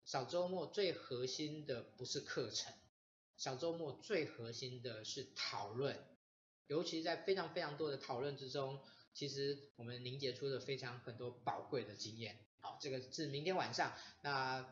[0.03, 2.74] 小周末最核心的不是课程，
[3.38, 6.03] 小周末最核心的是讨论。
[6.66, 8.80] 尤其在非常非常多的讨论之中，
[9.14, 12.39] 其实我们凝结出了非常很多宝贵的经验。
[12.59, 13.93] 好，这个是明天晚上。
[14.22, 14.66] 那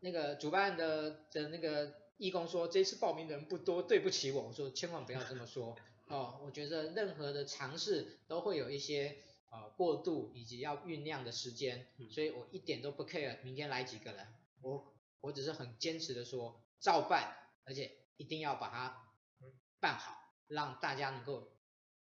[0.00, 4.48] 那个主办的的那个义工说，这次报名的人不多，对不起我。
[4.48, 5.76] 我说千万不要这么说。
[6.08, 9.18] 哦，我觉得任何的尝试都会有一些。
[9.54, 14.26] 呃，过渡以及要酝酿的时间，所以我一点都不 care 明天来几个人，
[14.60, 19.06] 我我只是很坚持的说照办，而且一定要把它
[19.78, 21.52] 办好，让大家能够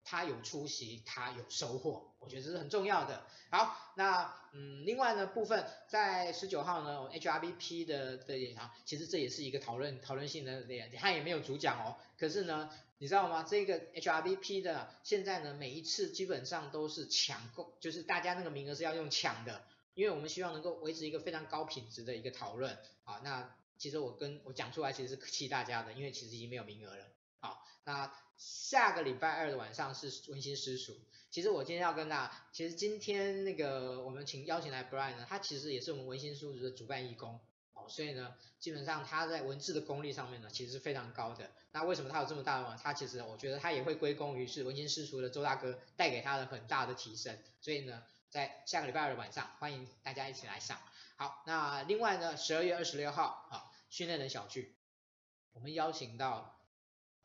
[0.03, 3.24] 他有出席，他有收获，我觉得这是很重要的。
[3.53, 12.68] 好，那嗯，另外呢部分在十九号呢，HRBP 的的演讲，其实这也是一个讨论讨论性的演讲，他也没有主讲哦，可是呢。
[12.99, 13.42] 你知道吗？
[13.42, 22.78] 这个 HRBP 的现在呢，每一次基本上都是抢购，就是大家那个名额是要用抢的，因为我们希望能够维持一个非常高品质的一个讨论。
[23.05, 27.05] 好，那其实我跟我讲出来其实是气大家的，因为其实已经没有名额了。
[27.40, 30.97] 好，那下个礼拜二的晚上是文心私塾。
[31.30, 37.38] 其实我今天要跟大家，其实今天那个我们请邀请来 Brian 呢，他其实也是我们文心私塾的主办义工。
[37.76, 41.50] 哦所以呢，基本上他在文字的功力上面呢，其实是非常高的。
[41.72, 42.76] 那为什么他有这么大的网？
[42.78, 47.38] 他其实我觉得他也会归功于是文心师塾的周大哥带给他的很大的提升。
[47.60, 50.80] 所以呢，在下个礼拜二的晚上，欢迎大家一起来上。
[51.16, 54.74] 好，那另外呢，十二月二十六号啊，训练人小聚，
[55.52, 56.58] 我们邀请到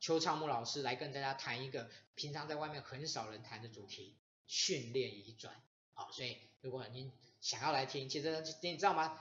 [0.01, 5.55] 邱昌木老师来跟大家谈一个平常在外面很少人谈的主题——训练移转。
[5.93, 9.17] 好，所以如果您想要来听，其实你知道吗？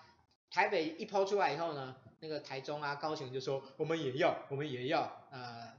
[0.50, 5.72] 台北一抛出来以后呢，那个台中啊、高雄就说我们也要，我们也要，呃，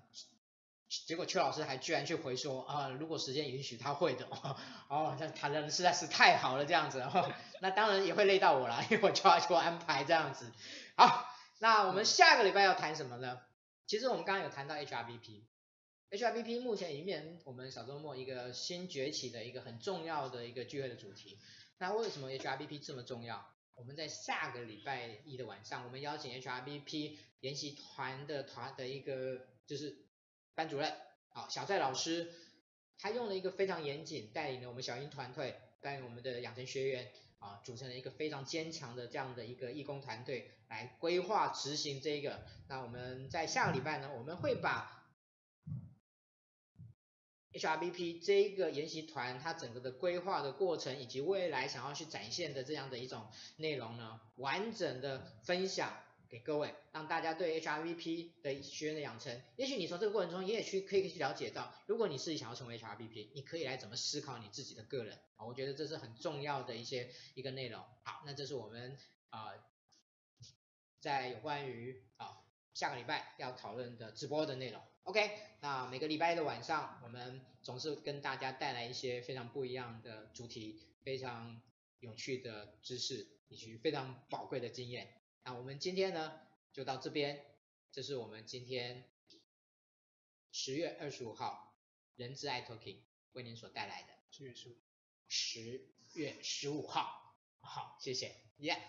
[1.08, 4.28] 结果邱老师还居然去回说啊、如果时间允许他会的，
[4.90, 10.52] 哦，那他人实在是太好了这样子，哦， 那当然也会累到我了， 因为我就要求安排这样子。
[10.96, 11.26] 好，
[11.60, 13.40] 那我们下个礼拜要谈什么呢？
[13.88, 21.38] 其实我们刚刚有谈到 HRBP，HRBP 目前已经变成我们小周末一个新崛起的一个很重要的一个聚会的主题。
[21.78, 23.51] 那为什么 HRBP 这么重要？
[23.76, 30.06] 我们在下个礼拜一的晚上，我们邀请 HRBP 研习团的团的一个就是
[30.54, 30.92] 班主任
[31.34, 32.32] 啊，小蔡老师，
[32.98, 42.44] 他用了一个非常严谨，带领了我们小英团队，带领我们的养成学员啊，组成了一个非常坚强的这样的一个义工团队来规划执行这个。
[42.68, 45.01] 那我们在下个礼拜呢，我们会把
[47.54, 53.28] HRBP 这一个研习团，它整个的规划的过程，以及未来想要去展现的这样的一种
[53.58, 55.92] 内容呢，完整的分享
[56.30, 67.84] 给各位，让大家对 HRBP 的学员的养成，也许你从这个过程中你也去可以去了解到，如果你自己想要成为 HRBP，你可以来怎么思考你自己的个人啊，我觉得这是很重要的一些一个内容。
[68.04, 68.98] 好，那这是我们
[69.30, 69.52] 啊、
[71.02, 72.38] 在有关于啊
[72.74, 74.82] 下个礼拜要讨论的直播的内容。
[75.04, 75.32] OK，
[75.62, 81.62] 那每个礼拜的晚上，我们总是跟大家带来一些非常不一样的主题，非常
[82.00, 85.22] 有趣的知识，以及非常宝贵的经验。
[85.44, 86.40] 那我们今天呢，
[86.72, 87.44] 就到这边，
[87.92, 89.10] 这是我们今天
[90.52, 91.76] 十月二十五号
[92.16, 93.00] 人之爱 Talking
[93.34, 94.78] 为您所带来的十月十五，
[95.28, 98.80] 十月十五号，好，谢谢，耶、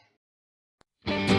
[1.05, 1.32] yeah。